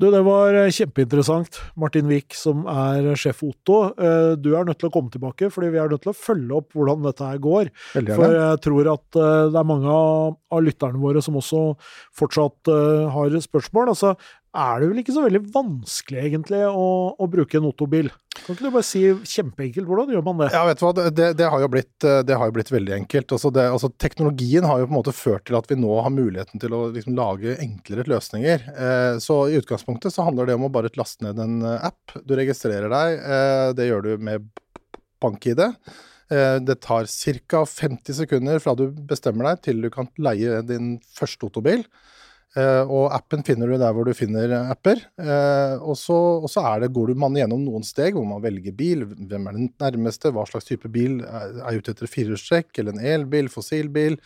Du, 0.00 0.08
det 0.10 0.22
var 0.24 0.56
eh, 0.56 0.70
kjempeinteressant. 0.72 1.58
Martin 1.78 2.08
Wiik, 2.10 2.34
som 2.34 2.64
er 2.70 3.12
sjef 3.20 3.42
Otto. 3.46 3.92
Eh, 3.92 4.32
du 4.40 4.52
er 4.56 4.66
nødt 4.66 4.80
til 4.80 4.88
å 4.88 4.92
komme 4.94 5.12
tilbake, 5.12 5.50
fordi 5.52 5.70
vi 5.74 5.80
er 5.82 5.92
nødt 5.92 6.02
til 6.06 6.12
å 6.14 6.16
følge 6.16 6.58
opp 6.58 6.72
hvordan 6.76 7.04
dette 7.04 7.28
her 7.28 7.42
går. 7.42 7.70
For 7.92 8.36
jeg 8.38 8.62
tror 8.64 8.92
at 8.94 9.20
eh, 9.20 9.50
det 9.52 9.60
er 9.60 9.68
mange 9.68 9.92
av 9.92 10.64
lytterne 10.64 11.02
våre 11.02 11.22
som 11.24 11.36
også 11.38 11.64
fortsatt 12.18 12.72
har 13.12 13.36
spørsmål. 13.44 13.92
Altså, 13.92 14.14
er 14.52 14.80
det 14.80 14.88
vel 14.90 15.00
ikke 15.00 15.14
så 15.16 15.24
veldig 15.24 15.44
vanskelig, 15.54 16.26
egentlig, 16.26 16.64
å, 16.68 16.88
å 17.16 17.30
bruke 17.30 17.60
en 17.60 17.68
Otto-bil? 17.70 18.10
Kan 18.42 18.56
ikke 18.56 18.66
du 18.66 18.74
bare 18.74 18.86
si 18.86 19.02
kjempeenkelt, 19.06 19.86
hvordan 19.88 20.12
gjør 20.12 20.24
man 20.26 20.40
det? 20.42 20.48
Ja, 20.54 20.64
vet 20.68 20.80
du 20.80 20.84
hva, 20.84 20.92
det, 20.98 21.28
det, 21.38 21.46
har, 21.54 21.62
jo 21.62 21.70
blitt, 21.70 21.94
det 22.02 22.38
har 22.38 22.50
jo 22.50 22.56
blitt 22.56 22.72
veldig 22.74 22.96
enkelt. 22.96 23.34
Altså, 23.36 23.52
det, 23.54 23.66
altså, 23.74 23.92
teknologien 24.02 24.66
har 24.68 24.82
jo 24.82 24.88
på 24.88 24.94
en 24.94 24.98
måte 24.98 25.16
ført 25.16 25.46
til 25.48 25.58
at 25.58 25.70
vi 25.70 25.78
nå 25.78 25.94
har 26.02 26.14
muligheten 26.14 26.62
til 26.62 26.74
å 26.76 26.84
liksom, 26.94 27.16
lage 27.18 27.56
enklere 27.62 28.08
løsninger. 28.10 28.68
Eh, 28.72 29.16
så 29.22 29.38
i 29.48 29.58
utgangspunktet 29.60 30.14
så 30.14 30.26
handler 30.26 30.50
det 30.50 30.58
om 30.58 30.66
å 30.66 30.72
bare 30.74 30.92
laste 30.98 31.26
ned 31.26 31.40
en 31.42 31.60
eh, 31.62 31.90
app. 31.90 32.16
Du 32.26 32.34
registrerer 32.38 32.90
deg, 32.92 33.20
eh, 33.22 33.68
det 33.78 33.88
gjør 33.88 34.08
du 34.08 34.26
med 34.30 34.50
bank-ID. 35.22 35.62
Eh, 36.32 36.56
det 36.64 36.80
tar 36.80 37.06
ca. 37.48 37.64
50 37.66 38.14
sekunder 38.22 38.58
fra 38.62 38.74
du 38.78 38.88
bestemmer 39.08 39.50
deg 39.50 39.62
til 39.66 39.82
du 39.84 39.90
kan 39.92 40.08
leie 40.22 40.62
din 40.66 40.96
første 41.12 41.48
Otto-bil. 41.48 41.84
Uh, 42.52 42.84
og 42.84 43.06
appen 43.16 43.40
finner 43.46 43.70
du 43.70 43.78
der 43.80 43.94
hvor 43.96 44.04
du 44.04 44.12
finner 44.16 44.50
apper. 44.60 45.00
Uh, 45.16 45.80
og, 45.80 45.96
så, 45.96 46.18
går 46.92 47.12
du 47.12 47.20
man 47.20 47.36
gjennom 47.38 47.62
noen 47.64 47.84
steg 47.86 48.18
hvor 48.18 48.26
man 48.28 48.42
velger 48.44 48.74
bil. 48.76 49.06
Hvem 49.08 49.48
er 49.48 49.56
den 49.56 49.70
nærmeste? 49.80 50.34
Hva 50.34 50.44
slags 50.48 50.68
type 50.68 50.90
bil 50.92 51.22
er, 51.24 51.56
er 51.64 51.80
ute 51.80 51.94
etter 51.94 52.10
firehjulstrekk 52.10 52.82
eller 52.82 52.92
en 52.96 53.06
elbil, 53.14 53.48
fossilbil? 53.52 54.18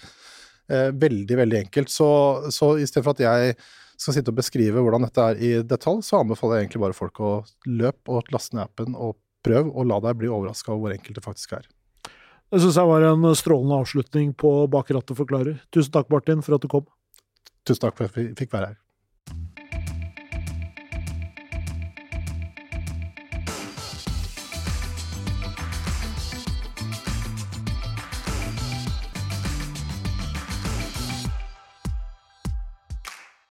Uh, 0.66 0.90
veldig, 0.90 1.38
veldig 1.38 1.60
enkelt. 1.66 1.92
Så, 1.94 2.08
så 2.50 2.74
istedenfor 2.82 3.14
at 3.14 3.22
jeg 3.28 3.58
skal 3.96 4.18
sitte 4.18 4.34
og 4.34 4.40
beskrive 4.40 4.82
hvordan 4.82 5.06
dette 5.06 5.28
er 5.30 5.38
i 5.40 5.52
detalj, 5.64 6.02
så 6.04 6.20
anbefaler 6.20 6.58
jeg 6.58 6.66
egentlig 6.66 6.82
bare 6.82 6.98
folk 6.98 7.22
å 7.22 7.30
løpe 7.70 8.12
og 8.12 8.34
laste 8.34 8.58
ned 8.58 8.66
appen 8.66 8.98
og 8.98 9.16
prøve, 9.46 9.70
og 9.70 9.88
la 9.88 10.02
deg 10.02 10.18
bli 10.20 10.28
overraska 10.28 10.74
over 10.74 10.88
hvor 10.88 10.96
enkelt 10.98 11.16
det 11.16 11.24
faktisk 11.24 11.54
er. 11.60 11.70
Det 12.52 12.60
syns 12.62 12.76
jeg 12.78 12.90
var 12.90 13.06
en 13.08 13.24
strålende 13.38 13.78
avslutning 13.82 14.34
på 14.38 14.50
Bak 14.70 14.90
rattet 14.94 15.18
forklarer. 15.18 15.62
Tusen 15.74 15.94
takk, 15.94 16.10
Martin, 16.12 16.44
for 16.46 16.58
at 16.58 16.62
du 16.62 16.68
kom. 16.70 16.84
Tusen 17.66 17.82
takk 17.82 17.96
for 17.98 18.04
at 18.06 18.16
vi 18.16 18.28
fikk 18.38 18.52
være 18.52 18.66
her. 18.66 18.82